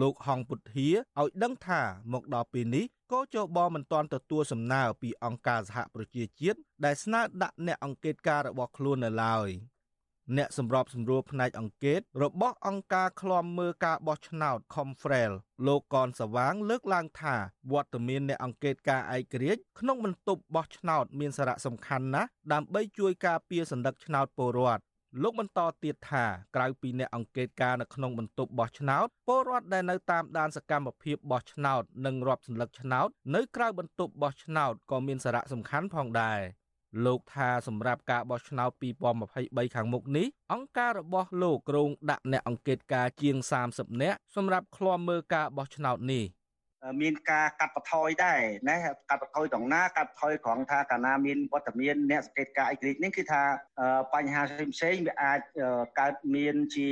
[0.00, 0.88] លោកហងពុទ្ធា
[1.20, 1.80] ឲ្យដឹងថា
[2.12, 9.48] មកដល់ពេលនេះ កោជបមិនទាន់ទទួលសំណើពីអង្គការសហប្រជាជាតិដែលស្នើដាក់អ្នកអង្កេតការរបស់ខ្លួននៅឡើយ
[10.36, 15.32] អ្នកសម្របសម្រួលផ្នែកអង្កេតរបស់អង្គការឃ្លាំមើលការបោះឆ្នោត Confrel
[15.66, 17.34] លោកកនសវាង លើកឡើងថា
[17.72, 24.82] វត្តមានអ្នកអង្កេតការឯករាជ្យក្នុងបន្ទប់បោះឆ្នោត មានសារៈសំខាន់ណាស់ដើម្បីជួយការពារសន្តិភាពឆ្នោតពលរដ្ឋ
[25.22, 26.24] លោកបន្តទៀតថា
[26.56, 36.40] ក្រៅពីអ្នកអង្កេតការនៅក្នុងបន្ទប់បោះឆ្នោតពលរដ្ឋដែលនៅតាមដានសកម្មភាពបោះឆ្នោតនិងរាប់សន្លឹកឆ្នោតនៅក្រៅបន្ទប់បោះឆ្នោតក៏មានសារៈសំខាន់ផងដែរ
[37.04, 38.70] លោកថាសម្រាប់ការបោះឆ្នោត
[39.22, 43.36] 2023ខាងមុខនេះអង្គការរបស់លោកក្រុងដាក់អ្នកអង្កេតការជាង
[43.70, 46.24] 30នាក់សម្រាប់ឃ្លាំមើលការបោះឆ្នោតនេះ។
[47.00, 48.76] មានការកាត់បន្ថយដែរណា
[49.10, 53.42] កាត់បន្ថយត្រង់ណាកាត់បន្ថយត្រង់ថាកាលណាមានវត្តមានអ្នកសង្កេតការអេក្រិចនេះគឺថា
[54.14, 55.40] បញ្ហាផ្សេងផ្សេងវាអាច
[56.00, 56.90] កើតមានជា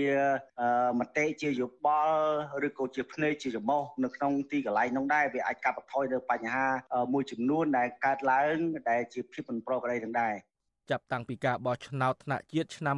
[1.00, 2.24] មតិជាយោបល់
[2.66, 6.66] ឬក៏ជាភ្នែកជាច្រមុះនៅក្នុងទីកន្លែងនោះដែរវាអាចកាត់បន្ថយនៅបញ្ហា
[7.12, 8.56] មួយចំនួនដែលកើតឡើង
[8.90, 10.34] ដែលជាភាពមិនប្រក្រតីទាំងដែរ
[10.92, 12.96] ចាប់តាំងពីការបោះឆ្នោតថ្នាក់ជាតិឆ្នាំ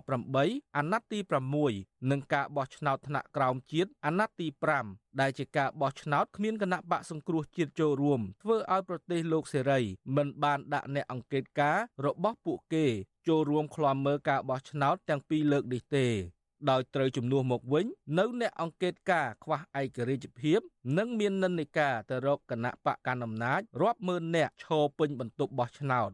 [0.00, 1.18] 2018អាណត្តិទី
[1.64, 4.46] 6និងការបោះឆ្នោតថ្នាក់ក្រោមជាតិអាណត្តិទី
[4.82, 9.80] 5ដែលជាការបោះឆ្នោតគ្មានគណៈបកសង្គ្រោះជាតិចូលរួមធ្វើឲ្យប្រទេសលោកសេរី
[10.16, 12.86] មិនបានដាក់អ្នកអង្កេតការរបស់ពួកគេ
[13.28, 16.06] ចូលរួមឃ្លាំមើលការបោះឆ្នោតទាំងពីរលើកនេះទេ
[16.70, 17.86] ដោយត្រូវជំនួសមកវិញ
[18.18, 20.60] នៅអ្នកអង្កេតការខ្វះឯករាជ្យភាព
[20.98, 26.10] និងមាននិន្នាការទៅរកគណៈបកកណ្ដាលអំណាចរាប់ម៉ឺននាក់ឈរពេញបន្ទប់បោះឆ្នោត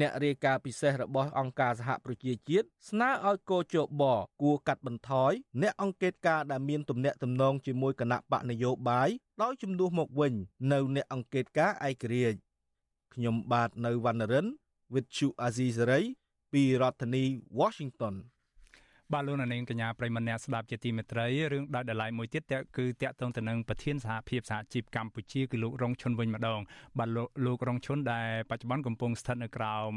[0.00, 4.02] អ្នករាយការណ៍ពិសេសរបស់អង្គការសហប្រជាជាតិស្នើឲ្យកោជប
[4.42, 9.08] គួរកាត់បន្ថយអ្នកអង្កេតការដែលមានទំនាក់ទំនងជាមួយគណៈបកនយោបាយ
[9.42, 10.32] ដោយជំនួសមកវិញ
[10.72, 12.38] នៅអ្នកអង្កេតការឯករាជ្យ
[13.14, 14.46] ខ្ញុំបាទនៅវណ្ណរិន
[14.92, 16.02] with Chu Azizari
[16.52, 17.24] ពីរដ្ឋធានី
[17.60, 18.14] Washington
[19.14, 22.42] បាទលោកនាងកញ្ញាប្រិមម្នាក់ស្ដាប់ជាទីមេត្រីរឿងដោយដライមួយទៀត
[22.76, 26.60] គឺតាក់ទងទៅនឹងប្រធានសហភាពសហជីពកម្ពុជាគឺលោករងឈុនវិញម្ដង
[26.98, 27.08] បាទ
[27.46, 29.92] លោករងឈុនដែលបច្ចុប្បន្នកំពុងស្ថិតនៅក្រោម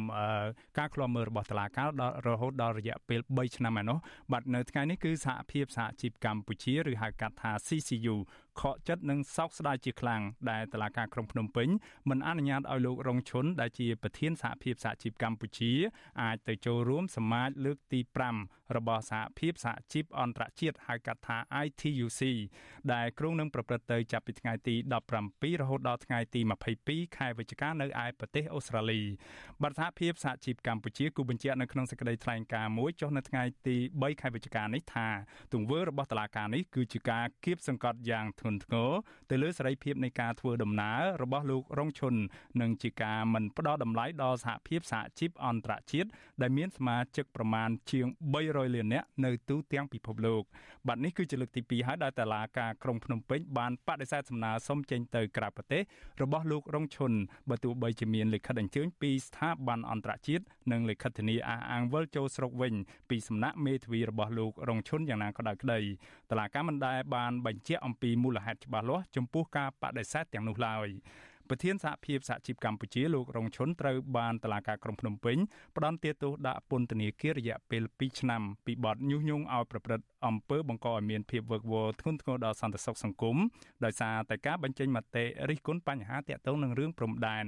[0.78, 3.98] ការឃ្លាំមើលរបស់តុលាការដល់រហូតដល់រយៈពេល3ឆ្នាំហើយនោះ
[4.32, 8.16] បាទនៅថ្ងៃនេះគឺសហភាពសហជីពកម្ពុជាឬហៅកាត់ថា CCU
[8.60, 11.70] ខកចិត្តនិងសោកស្ដាយជាខ្លាំងដែលតឡាការក្រុងភ្នំពេញ
[12.10, 15.72] មិនអនុញ្ញាតឲ្យលោករងឈុនដែលជាប្រធានសហភាពសហជីពកម្ពុជា
[16.22, 18.00] អាចទៅចូលរួមសមាជលើកទី
[18.38, 22.22] 5របស់សហភាពសហជីពអន្តរជាតិហៅកាត់ថា ITUC
[22.94, 24.76] ដែលក្រុងនឹងប្រព្រឹត្តទៅចាប់ពីថ្ងៃទី
[25.18, 26.42] 17រហូតដល់ថ្ងៃទី
[26.80, 29.02] 22ខែវិច្ឆិកានៅឯប្រទេសអូស្ត្រាលី
[29.62, 35.08] បាទសហភាពសហជីពកម្ពុជាគូបញ្ជាក់នៅក្នុងសេចក្តីថ្លែងការណ៍មួយចុះនៅថ្ងៃទី3ខែវិច្ឆិកានេះថា
[35.54, 38.90] ទង្វើរបស់តុលាការនេះគឺជាការគៀបសង្កត់យ៉ាងធ្ងន់ធ្ងរ
[39.30, 42.14] ទៅលើសេរីភាពនៃការធ្វើដំណើររបស់លោករងឈុន
[42.62, 46.10] និងជាការមិនផ្ដល់តម្លៃដល់សហភាពសហជីពអន្តរជាតិ
[46.42, 48.08] ដែលមានសមាជិកប្រមាណជាង
[48.42, 50.44] 300លាននាក់នៅទូទាំងពិភពលោក
[50.88, 55.82] បាទនេះគឺជាលើកទី2ហើយដែលតឡាការក្រុងភ្នំពេញបានបដិសេធសំណើសុំចេញទៅក្រៅប្រទេស
[56.22, 57.12] របស់លោករងឈុន
[57.50, 62.74] បើទោះបីជាមានលិខិតអញ្ជើញពីស្ថាប័នអន្តរជាតិនិងលិខិតធានាអះអាងវិលចូលស្រុកវិញ
[63.10, 65.80] ពីសំណាក់មេធាវីរបស់លោករងឈុនយ៉ាងណាក៏ដោយក្តី
[66.32, 70.90] តឡាការមិនដែលបានបញ្ជាក់អំពីមូលហេតុច្បាស់លាស់ចំពោះការបដិសេធទាំងនោះឡើយ
[71.54, 75.38] ប្រធានសហភាពសហជីពកម្ពុជាលោករងឈុនត្រូវបានតឡាការក្រុងភ្នំពេញ
[75.76, 83.38] ផ្ដន្ទាទោសដាក់ពន្ធនាគាររយៈពេល2ឆ្នាំពីបទញុះញង់ឲ្យប្រព្រឹត្តអំពើបង្កឲ្យមានភាពវឹកវរធ្ងន់ធ្ងរដល់សន្តិសុខសង្គម
[83.86, 87.46] ដោយសារតែការបញ្ចេញមតិរិះគន់បញ្ហាទាក់ទងនឹងរឿងព្រំដែន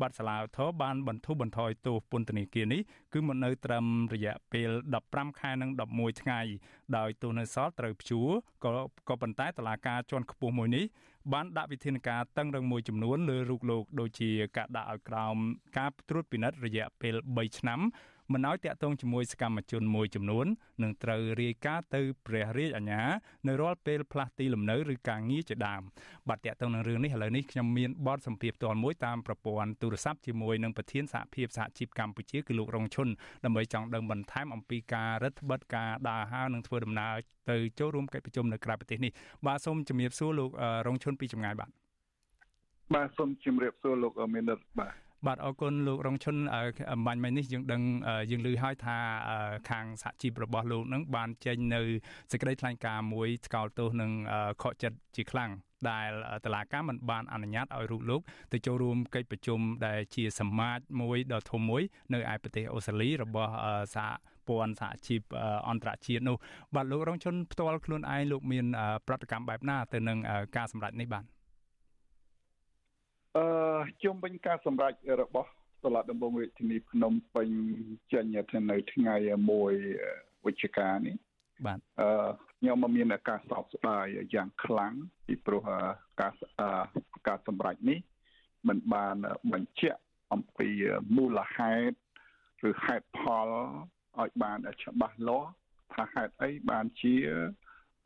[0.00, 2.80] បាត់សាឡាវធរបានបន្ធូរបន្ថយទោសពន្ធនាគារនេះ
[3.12, 4.70] គឺមកនៅត្រឹមរយៈពេល
[5.04, 6.40] 15ខែនិង11ថ្ងៃ
[6.96, 8.28] ដោយទោសនៅសល់ត្រូវព្យួរ
[8.64, 8.70] ក៏
[9.08, 10.84] ក៏ប៉ុន្តែតឡាការជាន់ខ្ពស់មួយនេះ
[11.32, 15.36] បានដាក់វិធានការតឹងរឹងមួយចំនួនលើរូបលោកដូចជាការដាក់ឲ្យក្រោម
[15.78, 17.80] ការត្រួតពិនិត្យរយៈពេល3ឆ្នាំ
[18.32, 20.46] មិនឲ្យតាក់ទងជាមួយសកម្មជនមួយចំនួន
[20.82, 23.02] នឹងត្រូវរាយការណ៍ទៅព្រះរាជអាជ្ញា
[23.46, 25.82] នៅរាល់ពេលផ្លាស់ទីលំនៅឬការងារជាដើម
[26.28, 33.08] បាទតាក់ទងនឹងរឿងនេះឥឡូវនេះខ្ញុំមានបទសម្ភាសន៍ផ្ទាល់មួយតាមប្រព័ន្ធទូរស័ព្ទជាមួយនឹងប្រធានសហភាពសហជីពកម្ពុជាគឺលោករងឈុន
[33.44, 37.14] ដើម្បីចង់ដឹងបន្ថែមអំពីការរដ្ឋបិទការដើរហើរនិងធ្វើដំណើរ
[37.50, 39.12] ទៅចូលរួមកិច្ចប្រជុំនៅក្រៅប្រទេសនេះ
[39.46, 40.50] បាទសូមជំរាបសួរលោក
[40.86, 41.70] រងឈុនពីចម្ងាយបាទ
[42.94, 46.36] បាទសូមជម្រាបសួរលោកមេនិតបាទ បាទអរគុណលោករងឈុន
[46.92, 47.82] អំបញ្ញមិញនេះយើងដឹង
[48.30, 48.96] យើងឮហើយថា
[49.70, 51.80] ខាងសហជីពរបស់លោកនឹងបានចេញនៅ
[52.32, 54.10] សេចក្តីថ្លែងការណ៍មួយថ្កោលទោសនឹង
[54.62, 55.50] ខកចិត្តជាខ្លាំង
[55.90, 56.10] ដែល
[56.44, 58.20] តឡាការមិនបានអនុញ្ញាតឲ្យរូបលោក
[58.52, 61.82] ទៅចូលរួមកិច្ចប្រជុំដែលជាសមាជមួយដ៏ធំមួយ
[62.14, 63.52] នៅឯប្រទេសអូស្ត្រាលីរបស់
[63.94, 64.08] សហ
[64.48, 65.20] ព័ន្ធសហជីព
[65.68, 66.36] អន្តរជាតិនោះ
[66.74, 68.66] បាទលោករងជនផ្ទាល់ខ្លួនឯងលោកមាន
[69.06, 70.18] ប្រតិកម្មបែបណាទៅនឹង
[70.56, 71.24] ការសម្ដែងនេះបាទ
[73.36, 73.44] អឺ
[74.02, 75.50] ជុំវិញការសម្រេចរបស់
[75.82, 77.48] សាលាដំបងរាជធានីភ្នំពេញ
[78.12, 79.14] ចេញទៅនៅថ្ងៃ
[79.80, 81.16] 1វិច្ឆិកានេះ
[81.66, 84.04] បាទអឺខ្ញុំមានអាការសោកស្ដាយ
[84.34, 84.92] យ៉ាងខ្លាំង
[85.26, 85.62] ពីព្រោះ
[86.20, 86.32] ការ
[87.28, 87.98] ការសម្រេចនេះ
[88.68, 89.16] มันបាន
[89.52, 90.00] បញ្ជាក់
[90.32, 90.68] អំពី
[91.16, 91.96] មូលហេតុ
[92.68, 93.48] ឬហេតុផល
[94.20, 95.50] ឲ្យបានច្បាស់លាស់
[95.94, 97.16] ថាហេតុអីបានជា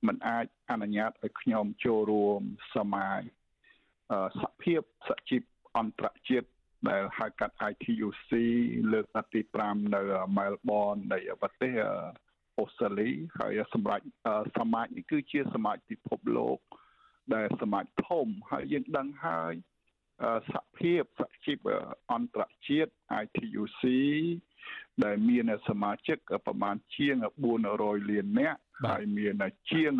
[0.07, 2.41] មិនអាចអនុញ្ញាតឲ្យខ្ញុំចូលរួម
[2.77, 3.11] សមា
[4.11, 5.43] សហភាពសហជីព
[5.77, 6.49] អន្តរជាតិ
[6.89, 8.31] ដែលហៅកាត់ ITUC
[8.93, 10.01] លើកទី5នៅ
[10.37, 11.75] Melbourne នៃប្រទេស
[12.59, 14.05] អូស្ត្រាលីហើយសម្រាប់
[14.59, 16.59] សមាជនេះគឺជាសមាជពិភពលោក
[17.35, 19.53] ដែលសមាជធំហើយយើងដឹងហើយ
[20.53, 21.59] សហភាពសហជីព
[22.13, 22.93] អន្តរជាតិ
[23.23, 23.83] ITUC
[25.05, 27.17] ដែលមានសមាជិកប្រមាណជាង
[27.65, 29.35] 400លាននាក់ហើយមាន
[29.71, 29.93] ជាង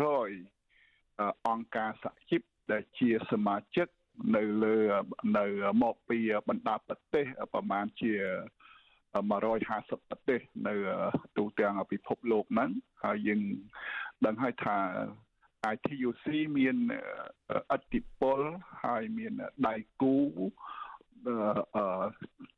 [0.00, 3.88] 300អង្គការសហជីព ដែលជាសមាជិក
[4.36, 4.76] នៅលើ
[5.38, 5.44] នៅ
[5.82, 8.12] មកពីបណ្ដាប្រទេសប្រមាណជា
[9.28, 10.74] 150ប្រទេសនៅ
[11.36, 12.70] ទូទាំងពិភពលោកហ្នឹង
[13.04, 13.40] ហើយយើង
[14.26, 14.78] ដឹងហើយថា
[15.74, 16.24] ITUC
[16.58, 16.76] មាន
[17.72, 18.40] អតិពល
[18.84, 19.32] ហើយមាន
[19.68, 20.16] ដៃគូ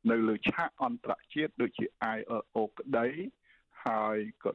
[0.09, 1.85] នៅលើឆាកអន្តរជាតិដូចជា
[2.15, 3.07] ILO ក្តី
[3.85, 4.51] ហើយក៏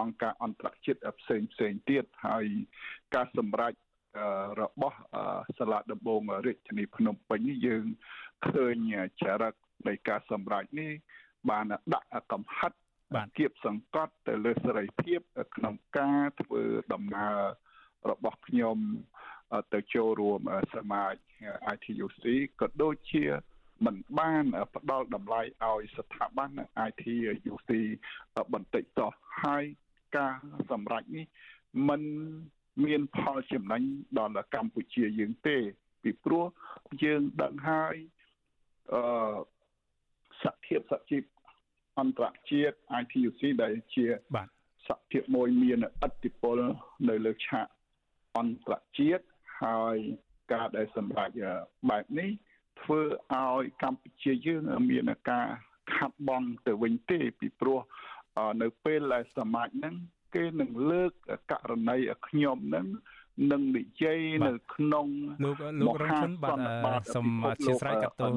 [0.00, 2.46] អង្គការអន្តរជាតិផ្សេងផ្សេងទៀតហើយ
[3.14, 3.74] ការសម្រេច
[4.60, 4.98] របស់
[5.58, 7.84] សាលាដំបងរាជធានីភ្នំពេញនេះយើង
[8.48, 8.76] ឃើញ
[9.22, 9.54] ចរិត
[9.88, 10.92] នៃការសម្រេចនេះ
[11.50, 11.64] បាន
[11.94, 12.72] ដាក់កំហិត
[13.14, 15.20] បានគៀបសង្កត់ទៅលើសេរីភាព
[15.56, 16.62] ក្នុងការធ្វើ
[16.92, 17.38] ដំណើរ
[18.10, 18.78] របស់ខ្ញុំ
[19.72, 20.40] ទៅចូលរួម
[20.74, 21.14] សមាជ
[21.74, 22.24] ITUC
[22.60, 23.24] ក៏ដូចជា
[23.84, 24.44] មិនបាន
[24.74, 26.50] ផ្ដល់តម្លៃឲ្យស្ថាប័ន
[26.88, 27.70] ITUC
[28.52, 29.12] បន្តិចតោះ
[29.42, 29.64] ហើយ
[30.16, 30.36] ការ
[30.70, 31.26] សម្រេចនេះ
[31.88, 32.02] มัน
[32.84, 33.82] មានផលចំណេញ
[34.18, 35.56] ដល់កម្ពុជាយើងទេ
[36.02, 36.44] ពីព្រោះ
[37.02, 37.96] យើងដឹងហើយ
[38.92, 39.02] អឺ
[40.42, 41.22] សហភាពសហជីព
[41.98, 44.48] អន្តរជាតិ ITUC ដែលជាបាទ
[44.88, 46.58] សហភាពមួយមានឥទ្ធិពល
[47.08, 47.66] នៅលើឆាក
[48.36, 49.24] អន្តរជាតិ
[49.62, 49.96] ហើយ
[50.52, 51.30] ការដែលសម្រេច
[51.90, 52.30] បែបនេះ
[52.80, 53.00] ធ្វើ
[53.32, 55.46] ឲ្យកម្ពុជាយើងមានការ
[55.94, 57.80] ខាត់បងទៅវិញទេពីព្រោះ
[58.62, 59.94] នៅពេលដែលសមាជហ្នឹង
[60.34, 61.12] គេនឹងលើក
[61.50, 62.86] ករណីខ្ញុំហ្នឹង
[63.52, 65.06] នឹងនិយាយនៅក្នុង
[65.44, 66.32] លោកលោករងឈុន
[66.86, 68.30] បាទសូមអធិស្ឋានកាត់ទោស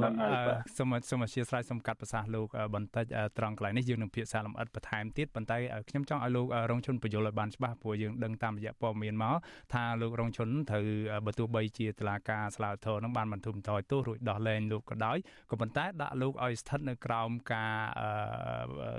[0.78, 3.06] សូមសូមអធិស្ឋានសូមកាត់ប្រសាសន៍លោកបន្តិច
[3.38, 5.58] ត្រង់កន្លែងនេះយើងនឹងភាសាលម្អិតបន្ថែមទៀតប៉ុន្តែ
[5.90, 9.36] ខ្ញុំចង់ឲ្យលោករងឈុនបញ្យល់ឲ្យបានច្បាស់ព្រោះយើងដឹងតាមរយៈព័ត៌មានមក
[9.74, 10.86] ថាលោករងឈុនត្រូវ
[11.26, 15.18] បើទោះបីជាតឡាការស្លាវធរនឹងបានបន្ធូរបន្ថយទោសរួចដោះលែងលោកក៏ដោយ
[15.52, 17.74] ក៏ប៉ុន្តែដាក់លោកឲ្យស្ថិតនៅក្រោមការ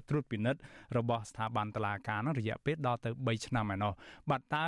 [0.09, 0.61] ត្រួតពិនិត្យ
[0.97, 3.93] របស់ស្ថាប័នតឡាការនោះរយៈពេលដល់ទៅ3ឆ្នាំឯណោះ
[4.31, 4.65] បាទតើ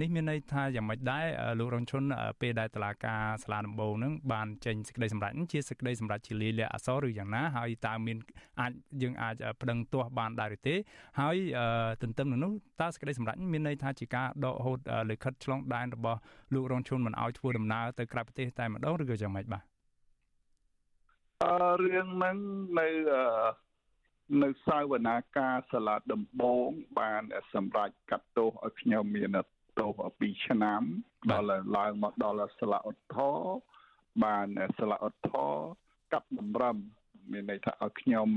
[0.00, 1.24] នេះមានន័យថាយ៉ាងម៉េចដែរ
[1.58, 2.02] លោករងឈុន
[2.40, 8.16] ពេលដែលតឡាការសាលាដំបងនឹងបានចេញសេចក្តីសម្រេចជាសេចក្តីសម្រេចជាលាយលក្ខអក្សរឬយ៉ាងណាហើយតើមាន
[8.60, 10.74] អាចយើងអាចប្តឹងទាស់បានដែរឬទេ
[11.20, 11.36] ហើយ
[12.02, 14.78] ទន្ទឹមនឹងនោះតើសេចក្តីសម្រេចមានន័យថាជាការដកហូត
[15.10, 16.18] លិខិតឆ្លងដែនរបស់
[16.54, 19.64] លោករងឈុនមិនឲ្យធ្វើដំណើរទៅក្រៅប្រទេសតែម្ដងឬក៏យ៉ាងម៉េចបាទ
[21.42, 22.36] អឺរឿងហ្នឹង
[22.78, 22.88] នៅ
[24.42, 26.68] នៅសាវនាការសាលាដំបង
[26.98, 27.22] បាន
[27.54, 29.30] សម្រេចកាត់ទោសឲ្យខ្ញុំមាន
[29.78, 30.82] ទោស2ឆ្នាំ
[31.32, 31.46] ដល់
[31.76, 33.38] ឡើងមកដល់ស្លាកឧទ្ធរ
[34.24, 34.46] បាន
[34.78, 35.52] ស្លាកឧទ្ធរ
[36.12, 36.76] កាត់តម្រឹម
[37.32, 38.28] មានន័យថាឲ្យខ្ញុំ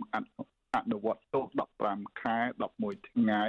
[0.76, 1.46] អនុវត្តទោស
[1.84, 2.38] 15ខែ
[2.74, 3.44] 11ថ្ងៃ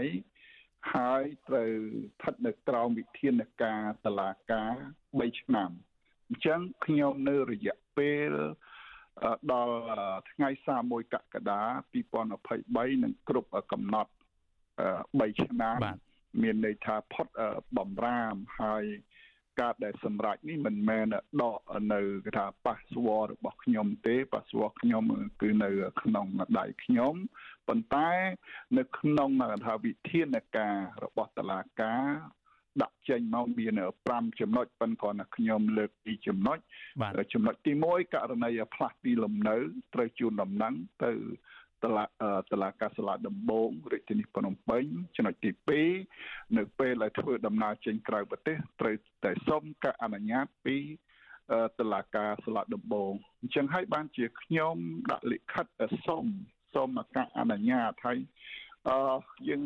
[0.94, 1.70] ហើយត្រូវ
[2.14, 4.72] ស្ថិតនៅក្រោមវិធានការតឡាការ
[5.04, 5.70] 3ឆ្នាំ
[6.28, 8.32] អញ្ចឹងខ្ញុំនៅរយៈពេល
[9.52, 9.76] ដល់
[10.30, 10.48] ថ្ងៃ
[10.82, 11.62] 31កក្កដា
[12.34, 14.12] 2023នឹងគ្រប់កំណត់
[14.74, 15.76] 3ឆ្នាំ
[16.42, 17.26] មានន័យថាផុត
[17.76, 18.84] បំរាមហើយ
[19.60, 21.06] ការដែលសម្រេចនេះមិនមែន
[21.42, 21.60] ដក
[21.92, 25.04] នៅគេថាប៉ាសវ័ររបស់ខ្ញុំទេប៉ាសវ័រខ្ញុំ
[25.42, 25.70] គឺនៅ
[26.02, 26.26] ក្នុង
[26.58, 27.14] ដៃខ្ញុំ
[27.68, 28.10] ប៉ុន្តែ
[28.78, 29.30] នៅក្នុង
[29.66, 32.04] ថាវិធានការរបស់តុលាការ
[32.82, 36.58] ដាក់ចេញមកមាន5ចំណុចប៉ុន្តែគ្រាន់តែខ្ញុំលើកពីចំណុច
[37.32, 39.56] ចំណុចទី1ករណីផ្លាស់ទីលំនៅ
[39.94, 40.74] ត្រូវជូនដំណឹង
[41.04, 41.12] ទៅ
[41.84, 42.04] តឡា
[42.50, 44.84] តឡាកាសាលាដំបងរាជធានីភ្នំពេញ
[45.16, 45.50] ចំណុចទី
[46.02, 50.76] 2នៅពេលដែលធ្វើដំណើរចេញក្រៅប្រទេសត្រូវតែសុំការអនុញ្ញាតពី
[51.78, 54.76] តឡាកាសាលាដំបងអញ្ចឹងហើយបានជាខ្ញុំ
[55.10, 55.66] ដាក់លិខិត
[56.06, 56.24] សុំ
[56.74, 58.18] សុំការអនុញ្ញាតហើយ
[58.88, 58.98] អឺ
[59.48, 59.62] យើង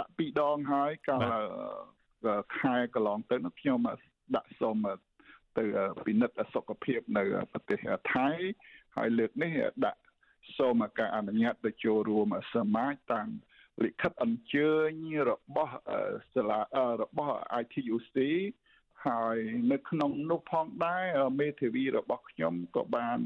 [0.00, 1.22] ដាក់ពីរដងហើយកាល
[2.58, 3.78] ខែកន្លងទៅនោះខ្ញុំ
[4.36, 4.76] ដាក់សុំ
[5.58, 5.64] ទៅ
[6.04, 7.78] ពិនិត្យសុខភាពនៅប្រទេស
[8.14, 8.28] ថៃ
[8.96, 9.52] ហើយលើកនេះ
[9.84, 10.00] ដាក់
[10.58, 13.28] សូមការអនុញ្ញាតទៅចូលរួមសមាជតាម
[13.84, 14.90] លិខិតអញ្ជើញ
[15.30, 15.74] របស់
[16.34, 16.60] សាលា
[17.02, 18.16] របស់ ITUC
[19.06, 19.36] ហើយ
[19.72, 21.06] នៅក្នុងនោះផងដែរ
[21.40, 23.18] មេធាវីរបស់ខ្ញុំក៏បាន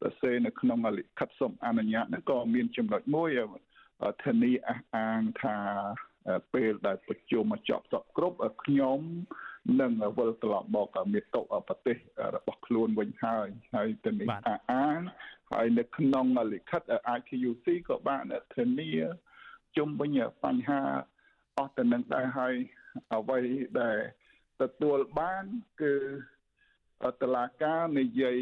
[0.00, 3.30] សរសេរនៅក្នុងលិខិតសូមអនុញ្ញាតនោះក៏មានចំណុចមួយ
[4.24, 5.56] ធានាអះអាងថា
[6.54, 9.00] ពេលដែលប្រជុំចប់សពគ្រប់ខ្ញុំ
[9.80, 11.96] នឹងវិលត្រឡប់មកមាតុប្រទេស
[12.34, 14.28] របស់ខ្លួនវិញហើយហើយទៅនេះ
[14.72, 15.00] អាន
[15.52, 16.82] ហើយនៅក្នុងលិខិត
[17.16, 18.92] ITUC ក៏បានធានា
[19.76, 20.80] ជុំវិញបញ្ហា
[21.58, 22.54] អស់ទៅនឹងដែរហើយ
[23.14, 23.40] អ្វី
[23.80, 23.98] ដែល
[24.62, 25.44] ទទួលបាន
[25.82, 25.94] គឺ
[27.22, 28.38] តឡាការនិយាយ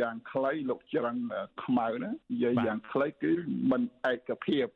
[0.00, 1.16] យ៉ាងខ្លីលោកច្រឹង
[1.64, 3.32] ខ្មៅណានិយាយយ៉ាងខ្លីគឺ
[3.70, 3.82] មិន
[4.12, 4.66] ឯកភាព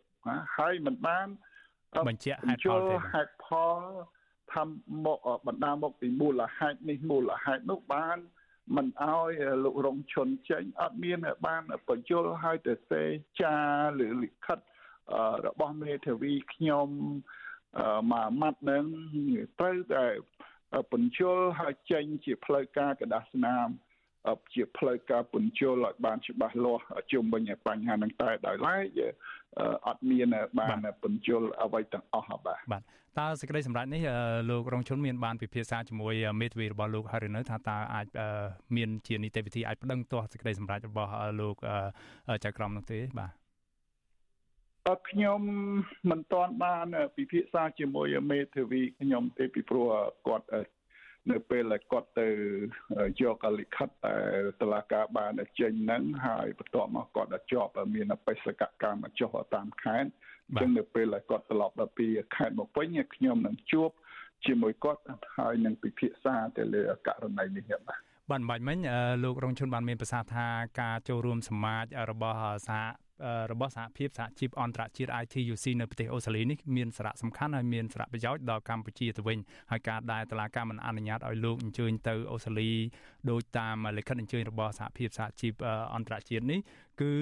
[0.57, 1.29] ហើយមិនបាន
[2.09, 3.49] បញ្ជាក់ហេតុផលទេហេតុផ
[3.79, 3.81] ល
[4.53, 4.63] ថា
[5.07, 8.19] មកបណ្ដាមកពីមូលហេតុនេះមូលហេតុនោះបាន
[8.77, 9.31] មិនអោយ
[9.65, 13.03] លោករងឈុនចេញអត់មានបានបញ្យលឲ្យទៅសេ
[13.41, 13.57] ចា
[14.01, 14.59] ឬលិខិត
[15.47, 16.89] របស់មេធាវីខ្ញុំ
[18.13, 18.85] មួយម៉ាត់នឹង
[19.61, 20.07] ត្រូវតែ
[20.93, 23.69] បញ្យលឲ្យចេញជាផ្លូវការកដាស់ស្នាម
[24.55, 29.01] ជាផ្លូវការពន្យល់ឲ្យបានច្បាស់លាស់ជុំវិញបញ្ហាហ្នឹងតែដោយឡែក
[29.87, 30.27] អត់មាន
[30.61, 32.83] បានពន្យល់អ្វីទាំងអស់បាទបាទ
[33.19, 34.03] តើសេចក្តីសម្រេចនេះ
[34.51, 38.07] លោករងជនមានបានពិភាក្សាជាមួយមេធាវីរបស់លោកហើយឬនៅថាតើអាច
[38.77, 41.11] មានជានីតិវិធីអាចប្តឹងទាស់សេចក្តីសម្រេចរបស់
[41.41, 41.57] លោក
[42.45, 43.33] ចៅក្រមនោះទេបាទ
[45.11, 45.41] ខ្ញុំ
[46.11, 49.87] មិនទាន់បានពិភាក្សាជាមួយមេធាវីខ្ញុំទេពីព្រោះ
[50.27, 50.47] គាត់
[51.31, 52.29] នៅពេលដែលគាត់ទៅ
[53.23, 53.89] យកលិខិត
[54.61, 60.11] តឡាការបានចេញហ្នឹងហើយបន្ទាប់មកគាត់ជាប់មានបេសកកម្មចុះតាមខេត្ត
[60.49, 62.07] អញ្ចឹងនៅពេលដែលគាត់ត្រឡប់ដល់ពី
[62.37, 63.91] ខេត្តមកវិញខ្ញុំនឹងជួប
[64.47, 65.03] ជាមួយគាត់
[65.37, 68.01] ហើយនឹងពិភាក្សាទៅលើករណីនេះបាទ
[68.31, 68.79] បានបាច់មិញ
[69.25, 70.47] លោករងជនបានមានប្រសាសន៍ថា
[70.81, 73.06] ការចូលរួមសមាជរបស់សហ
[73.53, 79.39] របស់សហភាពសហជីពអន្តរជាតិ ITUC នៅប្រទេសអូស្ត្រាលីនេះមានសារៈសំខាន់ហើយមានសារៈប្រយោជន៍ដល់កម្ពុជាទៅវិញ
[79.71, 82.71] ហើយការដែលតឡាការមិនអនុញ្ញាតឲ្យលោកអញ្ជើញទៅអូស្ត្រាលី
[83.31, 85.53] ដោយតាមលិខិតអញ្ជើញរបស់សហភាពសហជីព
[85.95, 86.61] អន្តរជាតិនេះ
[87.01, 87.13] គឺ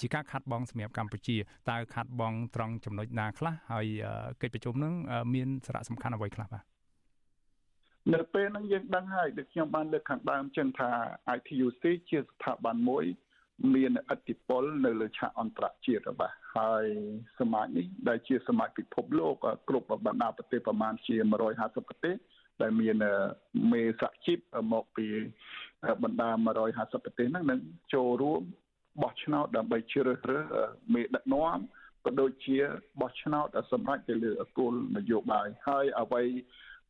[0.00, 1.36] ជាការខាត់បងសម្រាប់កម្ពុជា
[1.70, 3.86] តើខាត់បងត្រង់ចំណុចណាខ្លះហើយ
[4.42, 4.94] កិច្ចប្រជុំនឹង
[5.34, 6.64] មានសារៈសំខាន់អ្វីខ្លះបាទ
[8.14, 10.88] នៅពេលហ្នឹងយើងដឹងហើយដូចខ្ញុំបានលើកខាងដើមចឹងថា
[11.36, 13.04] ITUC ជាស្ថាប័នមួយ
[13.74, 16.84] មានអធិបុលនៅលើឆាកអន្តរជាតិបាទហើយ
[17.40, 19.34] សមាជនេះដែលជាសមាជពិភពលោក
[19.68, 21.16] គ្រប់បណ្ដាប្រទេសប្រមាណជា
[21.52, 22.14] 150ប្រទេស
[22.62, 22.96] ដែលមាន
[23.72, 24.38] មេសហជីព
[24.72, 25.06] មកពី
[26.02, 26.30] បណ្ដា
[26.68, 27.60] 150ប្រទេសហ្នឹងនឹង
[27.94, 28.42] ចូលរួម
[29.02, 30.44] បោះឆ្នោតដើម្បីជ្រើសរើស
[30.94, 31.58] មេដឹកនាំ
[32.04, 32.58] ក៏ដូចជា
[33.00, 36.22] បោះឆ្នោតសម្រាប់ទៅលើគោលនយោបាយហើយអ្វី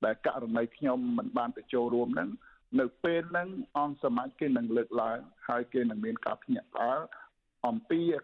[0.04, 2.30] ដែលករណីខ្ញុំមិនបានទៅចូលរួមហ្នឹង
[2.80, 3.48] នៅពេលហ្នឹង
[3.78, 5.18] អង្គសមាជគេនឹងលើកឡើង
[5.48, 7.00] ហើយគេនឹងមានការភ្ញាក់ផ្អើល
[7.66, 8.14] អំពីរ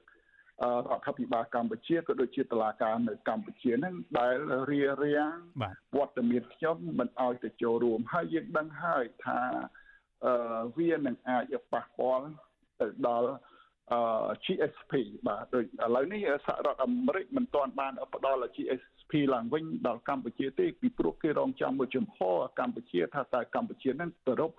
[0.99, 4.37] ដ្ឋាភិបាលកម្ពុជាក៏ដូចជាតុលាការនៅកម្ពុជាហ្នឹងដែល
[4.71, 5.35] រៀបរៀង
[5.97, 9.41] វត្តមានខ្ញុំមិនអោយទៅចូលរួមហើយយើងដឹងហើយថា
[10.25, 12.27] អឺវានឹងអាចប៉ះពាល់
[12.81, 13.31] ទៅដល់
[13.93, 14.01] អឺ
[14.45, 14.93] GSP
[15.27, 18.92] បាទដូចឥឡូវនេះសហរដ្ឋអាមេរិកមិនទាន់បានផ្ដល់ GSP
[19.35, 22.19] ឡើងវិញដល់កម្ពុជាទេពីព្រោះគេរងចាំមួយចំហ
[22.59, 24.51] កម្ពុជាថាតើកម្ពុជានឹងគោរព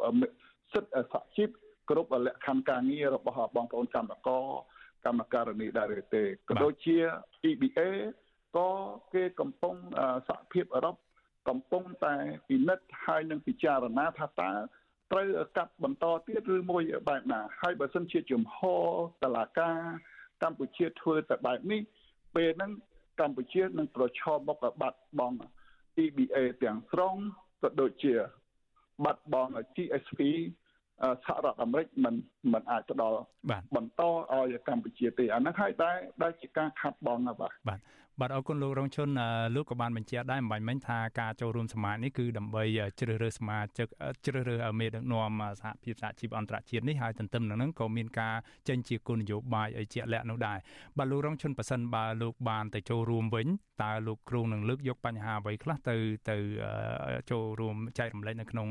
[0.74, 1.50] សិទ្ធិសហជីព
[1.90, 4.46] គ្រប់លក្ខខណ្ឌការងាររបស់បងប្អូនកម្មករ
[5.06, 6.98] កម្មការនីដែរទេក៏ដូចជា
[7.50, 7.80] EBA
[8.58, 8.70] ក៏
[9.14, 9.76] គេកំពុង
[10.28, 10.96] សហភាពអឺរ៉ុប
[11.50, 12.16] កំពុងតែ
[12.48, 14.52] ពិនិត្យហើយនឹងពិចារណាថាតើ
[15.12, 15.28] ត្រូវ
[15.58, 18.86] កាត់បន្តទៀតឬមួយបែបណាហើយបើសិនជាជំហរ
[19.24, 19.78] តឡាការ
[20.44, 21.82] កម្ពុជាធ្វើតែបែបនេះ
[22.36, 22.72] ពេលហ្នឹង
[23.20, 25.38] កម្ពុជានឹងប្រឈមមុខបាត់បង់
[26.04, 27.16] EBA ទាំងស្រុង
[27.62, 28.14] ក៏ដូចជា
[29.06, 30.20] បាត់បង់ GSP
[31.26, 32.16] សហរដ្ឋអាមេរិកមិន
[32.54, 33.20] មិនអាចផ្ដល់
[33.76, 37.80] បន្តឲ្យកម្ពុជាទេអាហ្នឹងហើយដែរដែលជាការខាត់បងណាបាទបាទ
[38.22, 39.10] បាទអរគុណលោករងឈុន
[39.56, 42.64] លោកក៏បានបញ្ជាក់ដែរអំបញ្ញមិញថាការចូលរួមសមាជនេះគឺដើម្បី
[43.00, 43.88] ជ្រើសរើសសមាជិក
[44.26, 48.36] ជ្រើសរើសមេដឹកនាំសហភាពសហជីពអន្តរជាតិនេះហើយទន្ទឹមនឹងនឹងក៏មានការ
[48.70, 50.58] ចេញជាគោលនយោបាយឲ្យជាក់លាក់នោះដែរ
[50.98, 53.48] បាទលោករងឈុនប៉ះសិនបើលោកបានទៅចូលរួមវិញ
[53.84, 55.96] តើលោកគ្រូនឹងលើកយកបញ្ហាអ្វីខ្លះទៅ
[56.30, 56.38] ទៅ
[57.32, 58.68] ចូលរួមចែករំលែកនៅក្នុង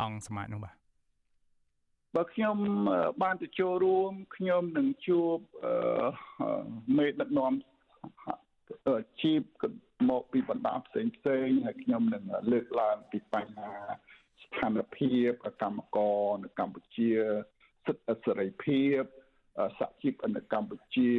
[0.00, 0.74] អង្គសមាជនោះបាទ
[2.16, 2.56] បើខ្ញុំ
[3.22, 5.36] បានទៅចូលរួមខ្ញុំនឹងជួប
[6.98, 7.52] មេដឹកនាំ
[9.20, 9.42] ជីព
[10.10, 13.72] មកពីបណ្ដាផ្សេងផ្សេងហើយខ្ញុំនឹងលើកឡើងពីបញ្ហា
[14.42, 15.30] ស្ថានភាព
[15.62, 17.10] កម្មករនៅកម្ពុជា
[17.86, 19.02] សិទ្ធិសេរីភាព
[19.78, 21.10] សហជីពនៅកម្ពុជា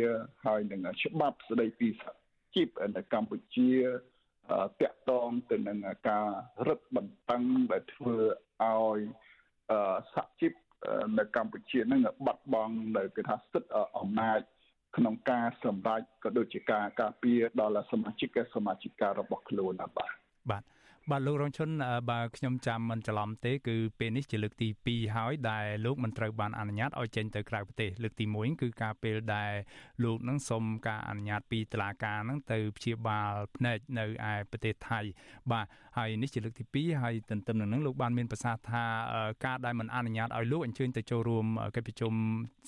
[0.46, 2.12] ហើយនឹងច្បាប់ស្ដីពីសហ
[2.56, 3.72] ជីពនៅកម្ពុជា
[4.82, 5.78] តាក់ទងទៅនឹង
[6.10, 6.28] ការ
[6.68, 8.18] រឹតបន្តឹងដែលធ្វើ
[8.64, 9.00] ឲ្យ
[10.14, 10.54] សហជីព
[11.20, 14.40] នៅកម្ពុជានឹងបាត់បង់នៅគេថាសិទ្ធិអំណាច
[14.98, 20.12] ក្នុងការសម្រេចក៏ដូចជាការការពារដល់សមាជិកសមាជិការបស់ខ្លួនបាទ
[20.50, 20.64] បាទ
[21.12, 21.70] បាទលោករងឈុន
[22.10, 29.54] បើខ្ញុំចាំមិនច្រឡំទេគឺពេលនេះជាលើកទី2ហើយដែលលោកមិនត្រូវបានអនុញ្ញាតឲ្យចេញទៅក្រៅប្រទេសលើកទី1គឺការពេលដែល
[30.04, 35.00] លោកនឹងសុំការអនុញ្ញាតពីតុលាការនឹងទៅព្យាបាលភ្នែកនៅឯប្រទេសថៃ
[35.52, 35.66] បាទ
[35.98, 38.84] ហើយនេះជាលើកទី2ហើយទន្ទឹមនឹងនឹងលោកបានមានប្រសាសន៍ថា
[39.46, 41.46] ការដែលមិនអនុញ្ញាតឲ្យលោកអញ្ជើញទៅចូលរួម
[41.76, 42.14] កិច្ចប្រជុំ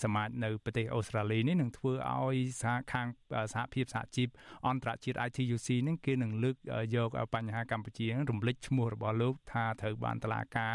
[0.04, 3.08] សមាជនៅប្រទេសអូស្ត្រាលីនេះនឹងធ្វើឲ្យសហខាង
[3.54, 4.28] សហភាពសហជីព
[4.68, 6.56] អន្តរជាតិ ITUC នឹងគេនឹងលើក
[6.96, 10.74] យកបញ្ហាកម្ពុជារំលេចឈ្មោះរបស់លោកថាត្រូវបានតឡាការ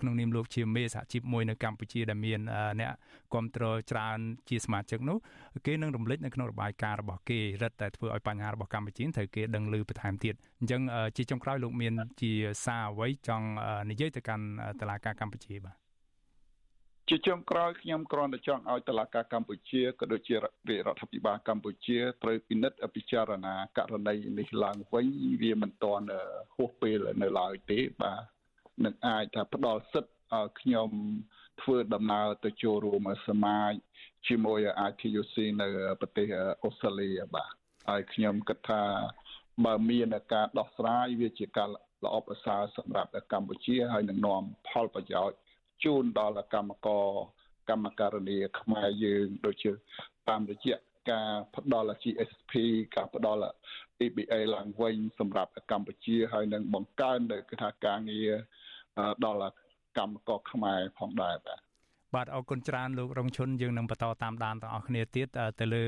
[0.00, 2.40] ក្នុងនាមលោកជាមេសហជីពមួយនៅកម្ពុជាដែលមាន
[2.80, 2.92] អ្នក
[3.32, 4.18] គ្រប់គ្រងច្រើន
[4.48, 5.18] ជាសមាជិកនោះ
[5.66, 10.80] គេនឹងរំលេចនៅក្នុងរបាយការណ៍របស់គេរឹតតែធ្វើឲ្យបញ្ហារបស់កម្ពុជាត្រូវគេដឹងឮបន្ថែមទៀតអញ្ចឹង
[11.16, 11.92] ជាចុងក្រោយលោកមាន
[12.22, 12.32] ជា
[12.64, 13.46] សារអ្វីចង់
[13.90, 14.44] និយាយទៅកាន់
[14.80, 15.87] តឡាការកម្ពុជាបាទ
[17.10, 25.06] ជាចុងក្រោយខ្ញុំគ្រាន់តែចង់ឲ្យតឡាការកម្ពុជាក៏ដូចជារដ្ឋាភិបាលកម្ពុជាត្រូវពិនិត្យពិចារណាករណីនេះឡើងវិញ
[25.42, 26.06] វាមិនទាន់
[26.54, 28.22] ហួសពេលនៅឡើយទេបាទ
[28.84, 30.90] នឹងអាចថាផ្ដល់សិទ្ធិឲ្យខ្ញុំ
[31.60, 33.72] ធ្វើដំណើរទៅចូលរួមសមាជ
[34.28, 35.68] ជាមួយ ITUC នៅ
[36.00, 36.26] ប្រទេស
[36.64, 37.52] អូស្ត្រាលីបាទ
[37.88, 38.82] ហើយខ្ញុំគិតថា
[39.64, 41.68] បើមានការដោះស្រាយវាជាការ
[42.04, 45.38] ល្អប្រសើរសម្រាប់កម្ពុជាហើយនឹងនាំផលប្រយោជន៍
[45.84, 47.08] ជូនដល់កម្មករ
[47.70, 49.70] កម្មការនីខ្មែរយើង ដូចជា
[50.28, 50.78] តាមរយៈ
[51.10, 52.52] ការផ្ដល់ GSP
[52.96, 53.50] ការផ្ដល់
[54.04, 58.30] EBA ឡើងវិញសម្រាប់កម្ពុជាហើយនឹងបង្កើននៅគេថាការងារ
[59.24, 59.50] ដល់
[59.98, 61.67] កម្មករខ្មែរផងដែរបាទ
[62.14, 65.28] បាទអរគុណច្រើនលោករងឈុនយើងនឹងបន្តតាមដានទាំងអស់គ្នាទៀត
[65.60, 65.84] ទៅលើ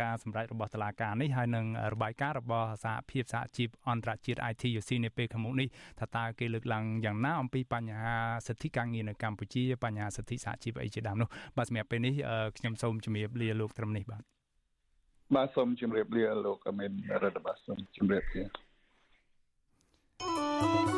[0.00, 5.68] ការសម្រេចរបស់តុលាការនេះហើយនឹងរបាយការណ៍របស់សហភាពសហជីពអន្តរជាតិ ITUC នៅពេលខាងមុខនេះ
[6.00, 8.14] ថាតើគេលើកឡើងយ៉ាងណាអំពីបញ្ហា
[8.46, 12.14] សិទ្ធិការងារនៅកម្ពុជាបញ្ហាសិទ្ធិសហជីពអីជាដើមនោះបាទសម្រាប់ពេលនេះ
[12.58, 14.22] ខ្ញុំសូមជម្រាបលាលោកត្រឹមនេះបាទ
[15.34, 16.92] បាទសូមជម្រាបលាលោកអមេន
[17.22, 20.97] រដ្ឋបាទសូមជម្រាបលា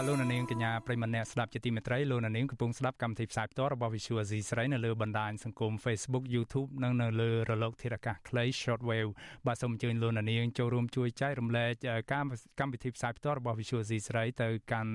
[0.00, 9.10] បាទលោកនាងកញ្ញាប្រិមម្នាក់ស្ដាប់ជាទីមេត្រីលោកនាងកំពុងស្ដាប់កម្មវិធីផ្សាយផ្ទាល់របស់ Visual Asia ស្រីនៅលើបណ្ដាញសង្គម Facebook YouTube និងនៅលើរលកធារកាសខ្លី Shortwave
[9.46, 11.72] បាទសូមអញ្ជើញលោកនាងចូលរួមជួយចែករំលែក
[12.12, 14.92] កម្មវិធីផ្សាយផ្ទាល់របស់ Visual Asia ស្រីទៅកាន់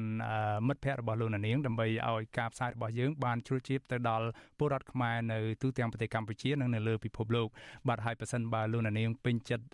[0.68, 4.28] មិត្តភ័ក្តិរបស់លោកនាងដើម្បីឲ្យការផ្សាយរបស់យើងបានជ្រុលជ្រាបទៅដល់
[4.60, 7.48] ពលរដ្ឋខ្មែរនៅទូទាំងប្រទេសកម្ពុជានិងនៅលើពិភពលោក
[7.88, 9.66] បាទហើយប៉ះសិនបើលោកនាងពេញចិត្ត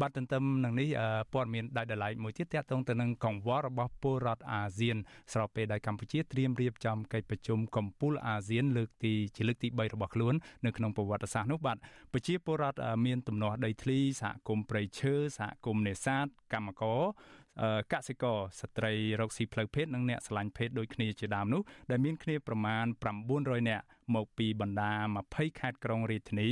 [0.00, 0.88] បាទទន្ទឹមនឹងនេះ
[1.32, 4.96] ព័ត៌មានដាច់ដライមួយទៀតទាក់ទងទៅនឹងកង្វល់របស់ពលរដ្ឋអាស៊ាន
[5.32, 10.34] ស្របពេលដែលកម្ពុជាត្រៀមរៀបចំកិច្ចប្រជុំកំពូលអាស៊ានលើកទីជាលើកទី3របស់ខ្លួន
[10.64, 11.76] នៅក្នុងប្រវត្តិសាស្ត្រនោះបាទ
[12.12, 17.00] ប្រជាពលរដ្ឋមានទំនាស់ដីធ្លីសហគមន៍ព្រៃឈើសហគមន៍នេសាទកម្មករ
[17.92, 22.84] កសិករស្ត្រីរកស៊ីផ្លូវភេទនិងអ្នកស្រឡាញ់ភេទដូចគ្នាជាដើមនោះដែលមានគ្នាប្រមាណ
[23.26, 24.92] 900នាក់មកពីបណ្ដា
[25.26, 26.48] 20ខេត្តក្រុងរាជធានី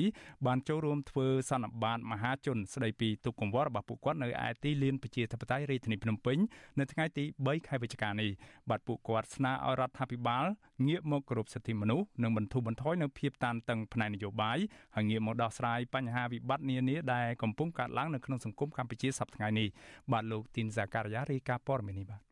[0.47, 6.39] បានចូលរួមធ្វើសន្និបាតមហាជនស្ដីពីទុកកង្វល់របស់ពួកគាត់នៅឯទីលានប្រជាធិបតេយ្យរាជធានីភ្នំពេញ
[6.79, 8.31] នៅថ្ងៃទី3ខែវិច្ឆិកានេះ
[8.71, 10.45] បាទពួកគាត់ស្នើឲ្យរដ្ឋាភិបាល
[10.87, 14.59] ងាកមកគោរពសិទ្ធិមនុស្សនិងបន្ធូរបន្ថយនៅភាពតានតឹងផ្នែកនយោបាយ
[14.95, 19.69] ហើយងាកមកដោះស្រាយបញ្ហាវិបត្តិនានាដែលកំពុងកើតឡើងនៅក្នុងសង្គមកម្ពុជាសប្តាហ៍ថ្ងៃនេះ
[20.13, 22.23] បាទលោកទីនសាការីយ៉ារាយការណ៍ព័ត៌មាននេះបាទ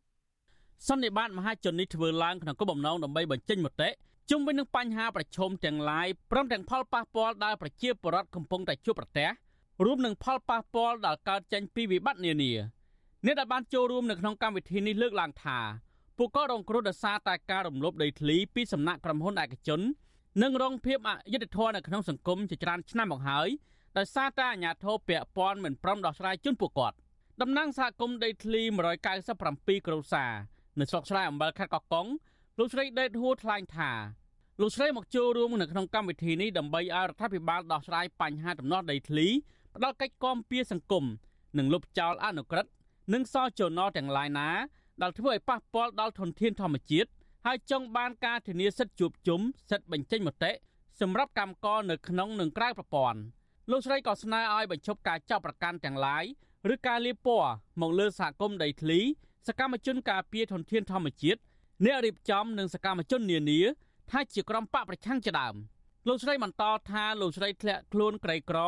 [0.88, 3.90] សន្និបាតមហាជននេះធ្វើឡើងក្នុងគោលបំណងដើម្បីបញ្ចេញមតិ
[4.30, 9.28] ជុំវិញនឹងបញ្ហាប្រឈមទាំងឡាយព្រមទាំងផលប៉ះពាល់ដែលប្រជាពលរដ្ឋកំពុងតែជួបប្រទះ
[9.84, 12.52] រួមនឹងផលប៉ះពាល់ដែលកើតចេញពីវិបត្តិនានា
[13.26, 15.58] អ្នកដែលបានចូលរួមនៅក្នុងកម្មវិធីនេះលើកឡើងថា
[16.18, 19.80] ពួកគាត់រងគ្រោះដោយសារតែការរំលោភដីធ្លីពីសំណាក់ក្រុមហ៊ុនឯកជន
[20.42, 23.48] និងរងភាពអយុត្តិធម៌នៅក្នុងសង្គមជាច្រើនឆ្នាំមកហើយ
[23.98, 26.96] ដោយសារតែអាជ្ញាធរពាក់ព័ន្ធមិនព្រមដោះស្រាយជូនពួកគាត់
[27.40, 28.62] តំណាងសហគមន៍ដីធ្លី
[29.24, 30.32] 197គ្រួសារ
[30.78, 32.06] នៅស្រុកស្រែអំបិលខេត្តកោះកុង
[32.58, 33.90] លោកស្រីដេតហួរថ្លែងថា
[34.62, 39.26] លោកស្រីមកចូលរួមនៅក្នុងកម្មវិធីនេះដើម្បីឲ្យរដ្ឋាភិបាលដោះស្រាយបញ្ហាដំណោះដីធ្លី
[39.74, 41.04] ផ្ដល់កិច្ចគាំពៀសង្គម
[41.58, 42.70] និងលុបចោលអនុក្រឹត្យ
[43.12, 44.48] និងសចំណទាំងឡាយណា
[45.02, 47.10] ដែលធ្វើឲ្យប៉ះពាល់ដល់ធនធានធម្មជាតិ
[47.46, 49.40] ហើយចង់បានការធានាសិទ្ធិជួបជុំ
[49.70, 50.52] សិទ្ធិបញ្ចេញមតិ
[51.00, 53.20] សម្រាប់កម្មករនៅក្នុងនិងក្រៅប្រព័ន្ធ
[53.70, 56.24] លោកស្រីក៏ស្នើឲ្យបញ្ឈប់ការចាប់ប្រកាន់ទាំងឡាយ
[56.72, 59.00] ឬការលាបពណ៌មកលើសហគមន៍ដីធ្លី
[59.48, 61.40] សកម្មជនការពារធនធានធម្មជាតិ
[61.84, 63.60] អ្នករៀបចំនិងសកម្មជននានា
[64.12, 65.54] ថាជាក្រុមបកប្រឆាំងជាដើម
[66.08, 68.58] លោកស្រីបន្តថាលោកស្រីធ្លាក់ខ្លួនក្រីក្រ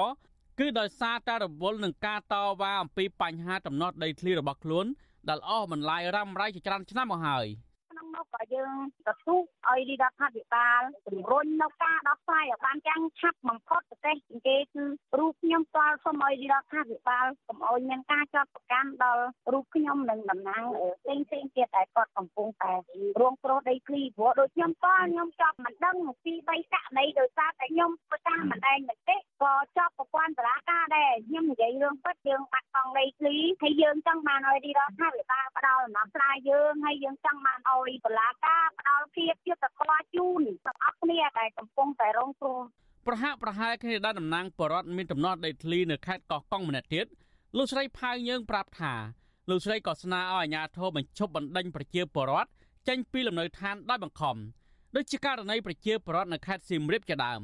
[0.59, 4.86] គឺដោយសារតែរវល់នឹងការតវ៉ាអំពីបញ្ហាដំណោះដីធ្លីរបស់ខ្លួន
[5.28, 8.74] ដែលអស់បន្លាយរ៉ាំរ៉ៃជាច្រើនឆ្នាំមកហើយ។ក្នុងនោះក៏យើង
[9.06, 14.84] ទទូចឲ្យរដ្ឋាភិបាលជំរុញនៅការដោះស្រាយឲ្យបានយ៉ាងឆាប់បំផុតប្រទេសគេគឺ
[15.18, 20.64] រូបខ្ញុំផ្ទាល់សូមឲ្យរដ្ឋាភិបាលកុំឲ្យមានការចាត់ប្រកាន់ដល់រូបខ្ញុំនិងតំណាង
[21.02, 22.72] ផ្សេងផ្សេងទៀតដែលគាត់កំពុងតែ
[23.20, 42.61] រងគ្រោះដីធ្លីព្រោះដូចខ្ញុំផ្ទាល់ខ្ញុំចប់មិនដឹងពីបីករណីដោយសារតែខ្ញុំប្រកាសមិនដែងមតិ ក៏ចប់ប្រព័ន្ធតុលាការដែរខ្ញុំនិយាយរឿងពិតយើងបាត់បង់ដីធ្លីហើយយើងចង់បានឲ្យរដ្ឋាភិបាលផ្ដល់ដំណោះស្រាយយើងហើយយើងចង់បានឲ្យតុលាការផ្ដល់ភាពយុត្តិធម៌ជូនដល់អស់គ្នាដែលកំពុងតែរងគ្រោះ
[43.07, 47.07] ប្រហាក់ប្រហែលគ្នាដែលតំណាងបរដ្ឋមានដំណោះដីធ្លីនៅខេត្តកោះកុងម្នាក់ទៀត
[47.57, 48.95] លោកស្រីផៅយើងប្រាប់ថា
[49.51, 52.51] លោកស្រីក៏ស្នើឲ្យអាជ្ញាធរបញ្ឈប់បណ្ដេញប្រជាពលរដ្ឋ
[52.88, 54.36] ចេញពីលំនៅឋានដោយបង្ខំ
[54.97, 57.43] ដូចជាករណីប្រជាពលរដ្ឋនៅខេត្តសៀមរាបជាដើម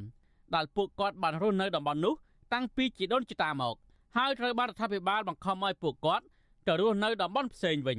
[0.55, 2.15] ដែលពួកគាត់បានរស់នៅតំបន់នោះ
[2.53, 3.77] តាំងពីជីដូនជីតាមក
[4.17, 6.25] ហើយត្រូវបានរដ្ឋាភិបាលបង្ខំឲ្យពួកគាត់
[6.67, 7.99] ទៅរស់នៅតំបន់ផ្សេងវិញ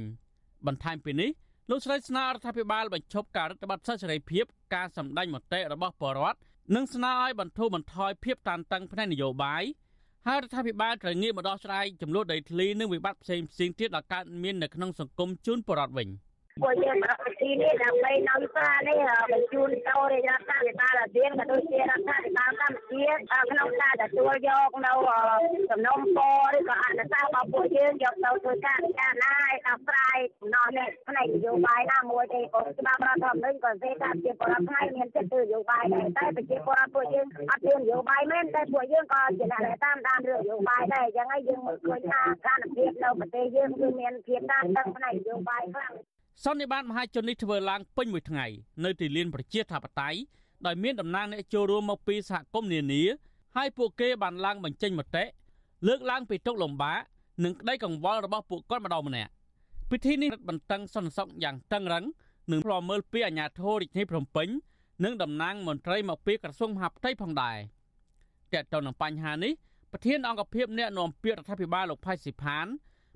[0.66, 1.30] បន្ថែមពីនេះ
[1.70, 4.44] លោកស្រីស្នើរដ្ឋាភិបាលបញ្ឈប់ការរដ្ឋបတ်សិទ្ធិសេរីភាព
[4.74, 6.38] ការសម្ដែងមតិរបស់ប្រជាពលរដ្ឋ
[6.74, 9.62] និងស្នើឲ្យបន្ធូរបន្ថយភាពតានតឹងផ្នែកនយោបាយ
[10.26, 13.46] ហើយរដ្ឋាភិបាលត្រូវងាកមកដោះស្រាយចំនួនដីធ្លីនិងវិបត្តិផ្សេងៗ
[13.80, 16.08] ទៀតដែលកើតមាននៅក្នុងសង្គមជូនប្រជាពលរដ្ឋវិញ។
[16.62, 18.98] ពួកយើងប្រកបទីនេះដើម្បីនៅសារនេះ
[19.32, 23.06] បញ្ជូនទៅរាជរដ្ឋាភិបាលអាស៊ានក៏ដូចជារដ្ឋាភិបាលកម្ពុជា
[23.50, 24.92] ក្នុងការទទួលយកនៅ
[25.70, 26.18] សំណុំព
[26.52, 45.94] រឬក៏អនុសាសន៍របស់ពួកយើងយកទៅធ្វើការពិចារណាឲ្យដោះស្រាយដំណោះនេះផ្នែកនយោបាយណាមួយទេក៏ច្បាប់រដ្ឋធម្មនុញ្ញក៏និយាយថាជាបរដ្ឋខ្មែរមានសិទ្ធិធ្វើនយោបាយដែរតែប្រជាពលរដ្ឋពួកយើងអត់មាននយោបាយមែនតែពួកយើងក៏ជាអ្នកដែលតាមដានរឿងនយោបាយដែរអញ្ចឹងហើយយើងមើលឃើញថាស្ថានភាពនៅប្រទេសយើងគឺមានភាពតានតឹងផ្នែកនយោបាយខ្លាំង
[46.44, 48.46] សន្និបាតមហាជននេះធ្វើឡើងពេញមួយថ្ងៃ
[48.84, 50.18] នៅទីលានប្រជាធិបតេយ្យ
[50.66, 53.02] ដោយមានតំណាងអ្នកចូលរួមមកពីសហគមន៍នានា
[53.56, 55.24] ហើយពួកគេបានឡើងបញ្ចេញមតិ
[55.86, 56.98] លើកឡើងពីទុកលំបាក
[57.44, 59.30] និងក្តីកង្វល់របស់ពួកគាត់ម្ដងម្នាក់
[59.90, 62.04] ពិធីនេះរឹតបន្តឹងសន្តិសុខយ៉ាងតឹងរឹង
[62.50, 64.48] និងផ្លោមើលពីអាជ្ញាធររាជធានីភ្នំពេញ
[65.04, 67.58] និងតំណាងមន្ត្រីមកពីក្រសួងមហាផ្ទៃផងដែរ
[68.52, 69.52] តើតើនឹងបញ្ហានេះ
[69.92, 72.66] ប្រធានអង្គភិបអ្នកនាំពាក្យរដ្ឋាភិបាលលោកផៃស៊ីផាន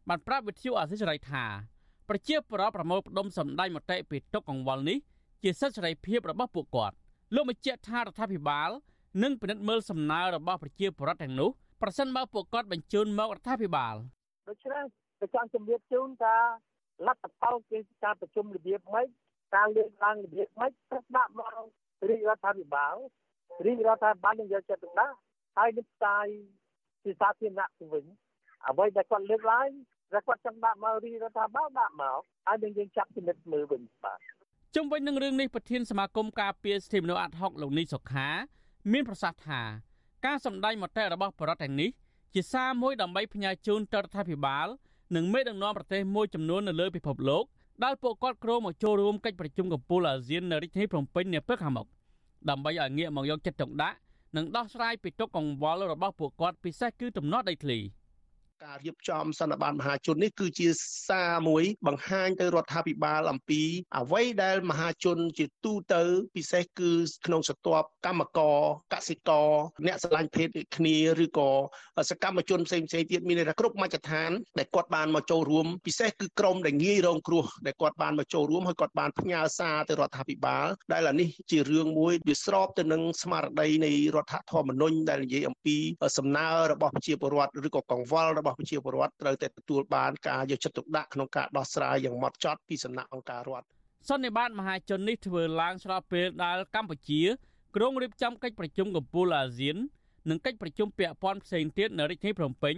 [0.08, 1.44] បានប្រាប់វិទ្យុអាស៊ីសេរីថា
[2.08, 4.98] ប្រជាប្រដ្ឋប្រមូលផ្ដុំសម្ដែងមតិពីទុកកង្វល់នេះ
[5.42, 6.94] ជាសិទ្ធិសេរីភាពរបស់ពួកគាត់
[7.34, 8.70] លោកបញ្ជាក់ថារដ្ឋាភិបាល
[9.22, 11.50] នឹងពិនិត្យមើលសំណើរបស់ប្រជាប្រដ្ឋទាំងនោះ
[11.82, 13.94] ប្រសិនបើពួកគាត់បញ្ជូនមករដ្ឋាភិបាល
[14.48, 14.84] ដូច្នេះ
[15.20, 16.36] tôi ចង់ជម្រាបជូនថា
[17.06, 19.06] លទ្ធផលគឺការប្រជុំរបៀបម៉េច
[19.54, 21.50] ការលើកឡើងរបៀបម៉េចត្រូវដាក់មក
[22.08, 22.94] រាជរដ្ឋាភិបាល
[23.64, 25.16] រាជរដ្ឋាភិបាលនឹងយកចិត្តទុកដាក់
[25.56, 26.26] ហើយនឹងផ្សាយ
[27.04, 28.04] ជាសាធារណៈទៅវិញ
[28.68, 29.70] អ្វីដែលគាត់លើកឡើង
[30.14, 34.18] តែគាត់ចង់ដាក់មករីរដ្ឋាភិបាលដាក់មកហើយនឹងយើងចាប់ពិនិត្យមើលវិញបាទ
[34.74, 38.28] ជុំវិញនឹងរឿងនេះប្រធានសមាគមការពារសិទ្ធិមនុស្សអាត់ហុកលោកនីសុខា
[38.92, 39.60] មានប្រសាសន៍ថា
[40.26, 41.90] ការសម្ដែងមតិរបស់បរដ្ឋទាំងនេះ
[42.34, 44.66] ជាសារមួយដើម្បីផ្ញើជូនទៅរដ្ឋាភិបាល
[45.16, 47.44] និងមេដឹកនាំប្រទេសមួយចំនួននៅលើពិភពលោក
[47.84, 51.86] ដែលពួកគាត់គ្រោងមកចូលរួមកិច្ចប្រជុំកំពូលអាស៊ាននៅរាជធានីភ្នំពេញនាពេលខាងមុខ
[52.48, 53.96] ដើម្បីឲ្យងាកមកយកចិត្តទុកដាក់
[54.36, 57.78] និងដោះស្រាយពីទុកកង្វល់របស់ពួកគាត់ពិសេសគឺដំណោះដីធ្លី។
[58.62, 60.68] ការរៀបចំសន្និបាតមហាជននេះគឺជា
[61.08, 63.62] សារមួយ បង្ហាញទៅរដ្ឋាភិបាលអំពី
[63.98, 66.02] អ្វីដែលមហាជនជាទូទៅ
[66.36, 66.92] ពិសេសគឺ
[67.26, 68.58] ក្នុងស្ទាប់កម្មករ
[68.92, 69.50] កសិករ
[69.86, 71.50] អ្នកស្រឡាញ់ភេទដូចគ្នាឬក៏
[72.10, 85.76] សកម្មជនផ្សេងផ្សេងទៀតមានន័យថាគ្រប់មជ្ឈដ្ឋានដែលគាត់បានមកចូលរួមពិសេសគឺក្រមដែលងាយរងគ្រោះដែលគាត់បានមកចូលរួមហើយគាត់បានផ្ញើសារទៅរដ្ឋាភិបាលដែលអានេះជារឿងមួយវាស្របទៅនឹងស្មារតីនៃរដ្ឋធម្មនុញ្ញដែលនិយាយអំពី
[86.18, 93.66] សំណើរបស់ប្រជាពលរដ្ឋឬក៏កង្វល់របស់ប្រជាពលរដ្ឋត្រូវតែទទួលបានការយកចិត្តទុកដាក់ក្នុងការដោះស្រាយយ៉ាងម៉ត់ចត់ពីសំណាក់អង្គការរដ្ឋ
[94.08, 97.22] សន្និបាតមហាជននេះធ្វើឡើងស្របពេលដែលកម្ពុជា
[97.76, 99.76] ក្រុងរៀបចំកិច្ចប្រជុំកំពូលអាស៊ាន
[100.30, 102.74] និងកិច្ចប្រជុំពាក់ព័ន្ធផ្សេងទៀតនៅរាជធានីភ្នំពេញ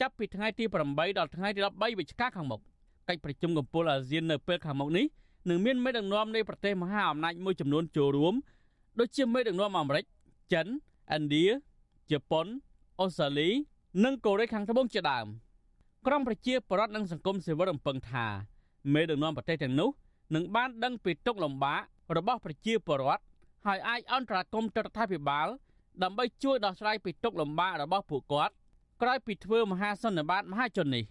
[0.00, 2.60] ចាប់ពីថ្ងៃទី8ដល់ថ្ងៃទី13វិច្ឆិកាខាងមុខ
[3.08, 5.06] កិច្ចប្រជុំកំពូលអាស៊ាននៅពេលខាងមុខនេះ
[5.48, 8.34] នឹងមានមេដឹកនាំនៃប្រទេសមហាអំណាចមួយចំនួនចូលរួម
[8.98, 10.04] ដូចជាមេដឹកនាំអាមេរិក
[10.52, 10.66] ចិន
[11.14, 11.46] ឥណ្ឌា
[12.10, 12.46] ជប៉ុន
[13.00, 13.50] អូស្ត្រាលី
[14.04, 15.26] និងកូរ៉េខាងត្បូងជាដើម
[16.06, 18.26] ក្រុមប្រជាប្រដ្ឋនិងសង្គមស៊ីវិលរំពឹងថា
[18.92, 19.90] មេដឹកនាំប្រទេសទាំងនោះ
[20.34, 21.80] នឹងបានដឹងពីទុកលំបាក
[22.16, 23.22] របស់ប្រជាពលរដ្ឋ
[23.66, 25.48] ហើយអាចអន្តរាគមន៍ទៅរដ្ឋាភិបាល
[26.02, 28.54] ដើម្បីជួយដោះស្រាយពីទុកលំបាករបស់ពួកគាត់
[29.02, 31.04] ក្រោយពីធ្វើមហាសន្និបាតមហាជននេះ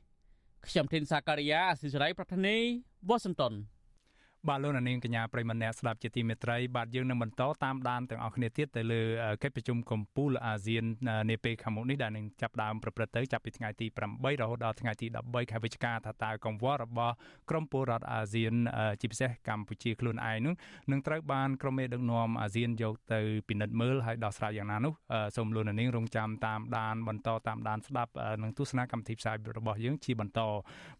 [0.67, 2.57] ខ្ញុំធីនសាការីយ៉ាអសិសរីប្រធានី
[3.07, 3.53] វ៉ាស៊ីនតោន
[4.49, 9.01] បាទលោកនាងកញ្ញាប្រិមម្នាក់ស្ដាប់ជាទីមេត្រីបាទយើងនឹងបន្តតាមដានទាំងអស់គ្នាទៀតទៅលើ
[9.43, 10.83] កិច្ចប្រជុំកំពូលអាស៊ាន
[11.29, 17.13] នាពេលខាងមុខនេះដែលនឹងចាប់ដើមប្រព្រឹត្តទៅចាប់ពីថ្ងៃទី8រហូតដល់ថ្ងៃទី13ខែវិច្ឆិកាថាតើកង្វល់របស់
[17.49, 18.53] ក្រមពលរដ្ឋអាស៊ាន
[19.01, 20.53] ជាពិសេសកម្ពុជាខ្លួនឯងនោះ
[20.91, 23.19] នឹងត្រូវបានក្រមមេដឹកនាំអាស៊ានយកទៅ
[23.49, 24.93] ពិនិត្យមើលហើយដោះស្រាយយ៉ាងណានោះ
[25.35, 28.11] សូមលោកនាងរងចាំតាមដានបន្តតាមដានស្ដាប់
[28.43, 30.39] នឹងទស្សនាកម្មវិធីផ្សាយរបស់យើងជាបន្ត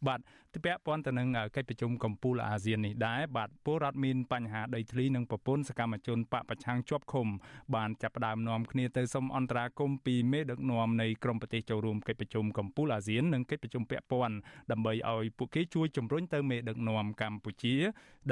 [0.07, 0.19] បាទ
[0.65, 7.27] ពាក់ព័ន្ធទៅនឹងកិច្ចប្រជុំកំពូលអាស៊ាននេះដែរបាទពលរដ្ឋមានបញ្ហាដីធ្លីនិងប្រពន្ធសកម្មជនបកប្រឆាំងជាប់ឃុំ
[7.75, 14.35] បានចាប់ផ្ដើមនាំគ្នាទៅសុំអន្តរាគមន៍ពីមេដឹកនាំនៃក្រមប្រទេសចូលរួមកិច្ចប្រជុំកំពូលអាស៊ាននិងកិច្ចប្រជុំពាក់ព័ន្ធ
[14.71, 17.75] ដើម្បីឲ្យពួកគេជួយជំរុញទៅមេដឹកនាំកម្ពុជា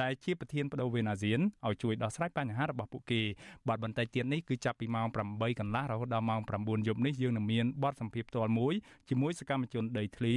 [0.02, 3.22] ដែលជាប្រធានបដូវវេនអាស៊ានឲ្យជួយដោះស្រាយបញ្ហារបស់ពួកគេ
[3.68, 8.74] បាទបន្តិចទៀតនេះគឺចាប់ពីម៉ោង8កន្លះរហូតដល់ម៉ោង9យប់នេះយើងនឹងមានបទសម្ភាសន៍ផ្ទាល់មួយ
[9.10, 10.36] ជាមួយសកម្មជនដីធ្លី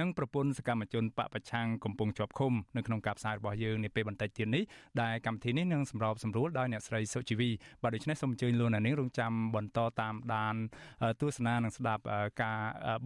[0.00, 4.64] និងប្រពន្ធសកម្មជនបពប្រឆាំងកំពុងជាប់ឃុំនៅក្នុងការផ្សាយរបស់យើងនាពេលបន្តិចទៀតនេះ
[5.02, 7.50] ដែលកម្មវិធីនេះនឹងសម្របសម្រួលដោយអ្នកស្រីសុជីវី
[7.82, 10.54] បាទដូច្នេះសូមអញ្ជើញលោកអ្នកនាងរងចាំបន្តតាមដាន
[11.20, 12.02] ទស្សនានិងស្ដាប់
[12.42, 12.58] ការ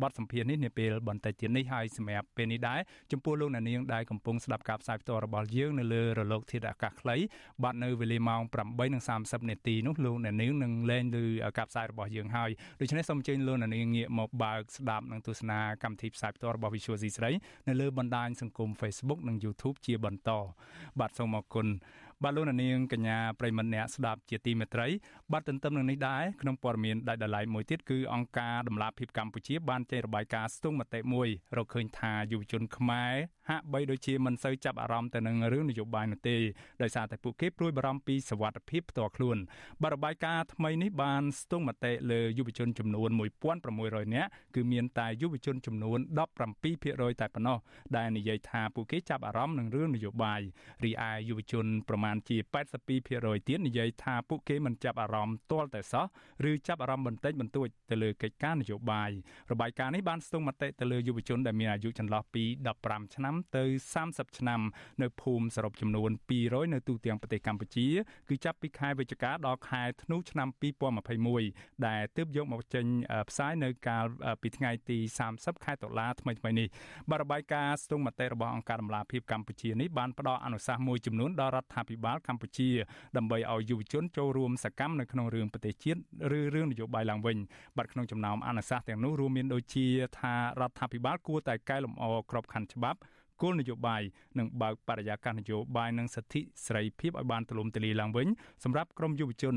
[0.03, 2.81] បទសម្ភាសន៍នេះនាពេលបន្តិចទៀតនេះហើយសម្រាប់ពេលនេះដែរ
[3.12, 7.16] ចំពោះលោកអ្នកនាងដែលកំពុងស្ដាប់ការផ្សាយផ្ទាល់របស់យើងនៅលើរលកធាតុអាកាសខ្លី
[7.62, 8.43] បាទនៅវេលាម៉ោង
[8.97, 11.24] 8:30នាទីនោះលោកអ្នកនាងនឹងលែងលើ
[11.59, 12.51] ការផ្សាយរបស់យើងហើយ
[12.81, 17.30] ដូច្នេះសូមអញ្ជើញលោកអ្នកនាងងាកមកបើកស្ដាប់និងទស្សនាកម្មវិធីផ្សាយផ្ទាល់របស់ Visual C ស្រី
[17.68, 20.30] នៅលើបណ្ដាញសង្គម Facebook និង YouTube ជាបន្ត
[21.00, 21.66] បាទសូមអរគុណ
[22.24, 24.86] បាទលោកនាងកញ្ញាប្រិមត្តអ្នកស្ដាប់ជាទីមេត្រី
[25.32, 33.14] បាទទន្ទឹមនឹងនេះដែរក្នុងព័ត៌មានដាច់ដライមួយទៀតគឺអង្គការដំឡាភិបកម្ពុជាបានចេញរបាយការណ៍ស្ទង់មតិមួយរកឃើញថាយុវជនខ្មែរ
[33.50, 36.36] ហាក់បីដូចជាមិនសូវចាប់អារម្មណ៍ទៅនឹងរឿងនយោបាយនោះទេ
[36.82, 39.36] ដោយសារតែពួកគេព្រួយបារម្ភពីសវត្ថិភាពផ្ទាល់ខ្លួន
[39.82, 43.10] បាទរបាយការណ៍ថ្មីនេះបានស្ទង់មតិលើយុវជនចំនួន
[43.62, 45.98] 1600នាក់គឺមានតែយុវជនចំនួន
[46.58, 47.58] 17%តែប៉ុណ្ណោះ
[47.96, 50.40] ដែលនិយាយថាពួកគេចាប់អារម្មណ៍នឹងរឿងនយោបាយ
[50.84, 52.36] រីឯយុវជនប្រមាណជា
[52.92, 56.06] 82%ទៀតនិយាយថាពួកគេមិនចាប់អារម្មណ៍ទាល់តែសោះ
[56.50, 59.11] ឬចាប់អារម្មណ៍បន្តិចបន្តួចទៅលើកិច្ចការនយោបាយ
[59.52, 62.44] របាយការណ៍នេះបានស្ទង់មតិទៅលើយុវជនដែលមានអាយុចន្លោះពី
[62.80, 63.64] 15ឆ្នាំទៅ
[64.02, 64.61] 30ឆ្នាំ
[65.02, 66.11] នៅភូមិសរុបចំនួន
[66.42, 67.86] 200នៅទូទាំងប្រទេសកម្ពុជា
[68.28, 70.48] គឺចាប់ពីខែវិច្ឆិកាដល់ខែធ្នូឆ្នាំ
[71.20, 72.86] 2021ដែលទើបយកមកចេញ
[73.30, 74.04] ផ្សាយនៅកាល
[74.42, 74.98] ពីថ្ងៃទី
[75.30, 76.68] 30ខែតុលាថ្មីៗនេះ
[77.11, 82.70] បរបាយការណ៍ស្ទង់មតិរបស់អង្គការដំឡាភិបកម្ពុជានេះបានផ្ដល់អនុសាសន៍មួយចំនួនដល់រដ្ឋាភិបាលកម្ពុជា
[83.16, 86.01] ដើម្បីឲ្យយុវជនចូលរួមសកម្មនៅក្នុងរឿងប្រទេសជាតិ
[86.38, 87.36] ឬរឿងនយោបាយឡើងវិញ
[87.76, 89.86] បាទក្នុងចំណោមអនុសាសន៍ទាំងនោះរួមមានដូចជា
[90.18, 93.01] ថារដ្ឋាភិបាលគួរតែកែលម្អក្របខ័ណ្ឌច្បាប់
[93.42, 94.03] គោលនយោបាយ
[94.38, 98.28] និងបើកបរិយាកាសនយោបាយនិងសិទ្ធិសេរីភាពឲ្យបានទូលំទូលាយឡើងវិញ
[98.64, 99.57] សម្រាប់ក្រមយុវជន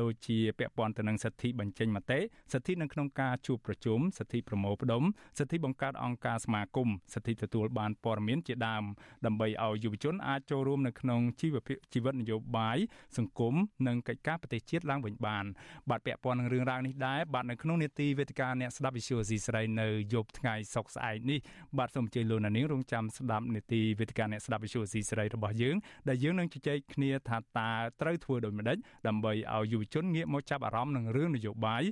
[0.00, 2.20] ដូចជាពាក់ព័ន្ធទៅនឹងសិទ្ធិបញ្ចេញមតិ
[2.52, 5.02] សិទ្ធិនៅក្នុងការជួបប្រជុំសិទ្ធិប្រមូលផ្ដុំ
[5.38, 8.84] សិទ្ធិបង្កើតអង្គការសមាគមសិទ្ធិទទួលបានព័ត៌មានជាដើម
[9.26, 12.78] ដើម្បីឲ្យយុវជនអាចចូលរួមនៅក្នុងជីវភាពជីវិតនយោបាយ
[13.18, 13.54] សង្គម
[13.86, 15.44] និងកិច្ចការប្រទេសជាតិឡើងវិញបាន
[15.90, 21.38] បាទពាក់ព័ន្ធនឹងរឿងរ៉ាវនេះដែរបាទនៅក្នុងនេតិវេទិកាអ្នកស្ដាប់វិទ្យុស៊ីស្រីនៅយប់ថ្ងៃសុកស្អែកនេះ
[21.78, 25.76] បាទសូមអញ្ជើញលោកនាងរងចាំស្ដាប់នេតិវេទិកាអ្នកស្ដាប់វិទ្យុស៊ីស្រីរបស់យើង
[26.08, 27.70] ដែលយើងនឹងជជែកគ្នាថាតើ
[28.00, 28.76] ត្រូវធ្វើដូចម្តេច
[29.08, 31.82] ដើម្បីឲ្យយុវជនងាកមកចាប់អារម្មណ៍នឹងរឿងនយោបាយ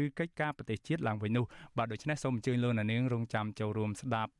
[0.00, 1.44] ឬកិច្ចការប្រទេសជាតិឡើងវិញនោះ
[1.78, 4.32] បាទដូច្នេះសូមអញ្ជើញលោកនាងរងចាំចូលរួមស្ដាប់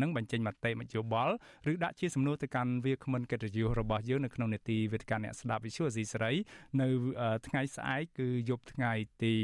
[0.00, 1.34] និងបញ្ចេញមតិមតិយោបល់
[1.72, 6.32] ឬដាក់ជាសំណួរទៅកាន់វាគ្មិនកិត្តិយសរបស់យើងនៅក្នុងនេតិវេទិកាអ្នកស្ដាប់វិទ្យុអេស៊ីសេរី
[6.80, 6.88] នៅ
[7.46, 8.92] ថ្ងៃស្អែកគឺយប់ថ្ងៃ
[9.22, 9.34] ទី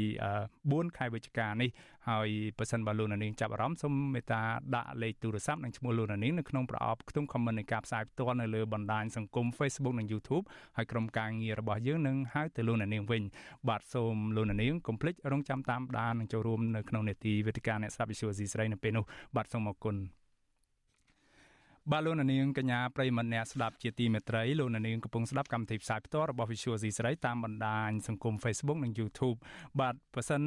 [0.43, 1.69] 4ខែវិច្ឆិកានេះ
[2.09, 4.41] ហើយបើសិនបើលោកនាងចាប់អារម្មណ៍សូមមេត្តា
[4.75, 10.43] ដាក់លេខទូរស័ព្ទនិងឈ្មោះលោកនាងនៅក្នុងប្រអប់ខ្ទង់ comment នៃការផ្សាយផ្ទាល់នៅលើបណ្ដាញសង្គម Facebook និង YouTube
[10.77, 13.23] ហើយក្រុមការងាររបស់យើងនឹងហៅទៅលោកនាងវិញ
[13.69, 20.18] បាទសូមលោកនាងកុំភ្លេចរងចាំតាមដាននិងចូលរួមនៅក្នុងនេតិវេទិកាអ្នកស្ដាប់វិទ្យុស៊ីស្រីនៅពេលនោះបាទសូមអរគុណ
[21.91, 29.37] បាទលោកនាងកញ្ញាប្រិមម្នាក់ស្ដាប់ជាទីមេត្រីលោកនាងកំពុងស្ដាប់កម្មវិធីផ្សាយផ្ទាល់របស់ Visual C ស្រីតាមបណ្ដាញសង្គម Facebook និង YouTube
[29.79, 30.41] បាទប៉ះសិន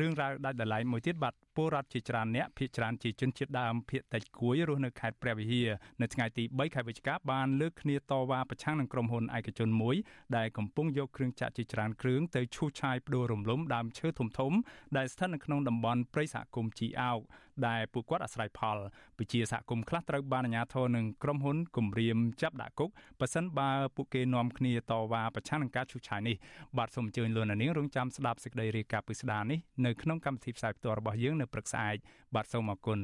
[0.00, 5.68] រឿងរ៉ាវដាច់ដライមួយទៀតបាទពលរដ្ឋជាច្រើនអ្នកភ ieck ច្រើនជាជនជាតិដើមភ ieck តិចគួយរស់នៅខេត្តព្រះវិហារ
[6.02, 9.96] នៅថ្ងៃទី3ខែវិច្ឆិកាបានលើកគ្នាតវ៉ាប្រឆាំងនឹងក្រុមហ៊ុនឯកជនមួយ
[10.36, 14.52] ដែលកំពុងយកគ្រឿងចាក់ជាច្រើនគ្រឿងទៅឈូសឆាយផ្ដួលរំលំដើមឈើធំធំ
[14.96, 17.20] ដែលស្ថិតនៅក្នុងតំបន់ព្រៃសហគមន៍ជីអោក
[17.68, 18.78] ដែលពួកគាត់អាស្រ័យផល
[19.18, 22.90] ពជាសហគមន៍ខ្លះត្រូវបានអាជ្ញាធរនិងក្រុមហ៊ុនគម្រាមចាប់ដាក់គុក
[23.20, 26.36] ប៉ះសិនបើពួកគេនាំគ្នាតវ៉ាប្រឆាំងនឹងការឈូសឆាយនេះ
[26.78, 31.96] បាទសូមអញ្ជើញលោកនាងរងចាំស្ដាប់សេចក្តីរាយការណ៍ពិស្ដារនេះនៅក្នុងកម្មវិធីផ្សាយផ្ទាល់របស់យើងនៅព្រឹកស្អែក
[32.34, 33.00] បាទសូមអរគុណ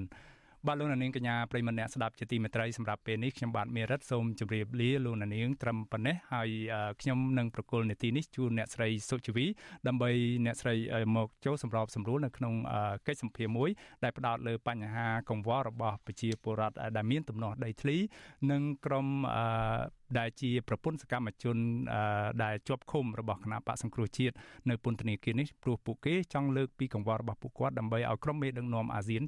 [0.67, 6.49] បាទលោកនាងកញ្ញាប្រិមម្នាក់ស្ដាប់ជាទីមេត្រីសម្រាប់ពេលនេះខ្ញុំបាទមេរិតសូមជម្រាបលាលោកនាងត្រឹមប៉ុណ្ណេះហើយ
[7.01, 9.47] ខ្ញុំនឹងប្រកុលនេតិនេះជូនអ្នកស្រីសុជីវី
[9.87, 10.11] ដើម្បី
[10.45, 10.75] អ្នកស្រី
[11.17, 12.55] មកចូលសម្របសម្រួលនៅក្នុង
[13.07, 13.71] កិច្ចសម្ភារមួយ
[14.03, 17.97] ដែលផ្ដោតលើបញ្ហាកង្វល់របស់ប្រជាពលរដ្ឋដែលមានទំនាស់ដីធ្លី
[18.51, 19.07] និងក្រុម
[20.19, 21.57] ដែលជាប្រពន្ធសកម្មជន
[22.45, 24.35] ដែលជាប់ឃុំរបស់គណៈបកសង្គ្រោះជាតិ
[24.71, 29.19] នៅពន្ធនាគារនេះព្រោះពួកគេចង់លើកពីកង្វល់របស់ពួកគាត់ដើម្បីឲ្យក្រុមមេដឹកនាំអាស៊ាន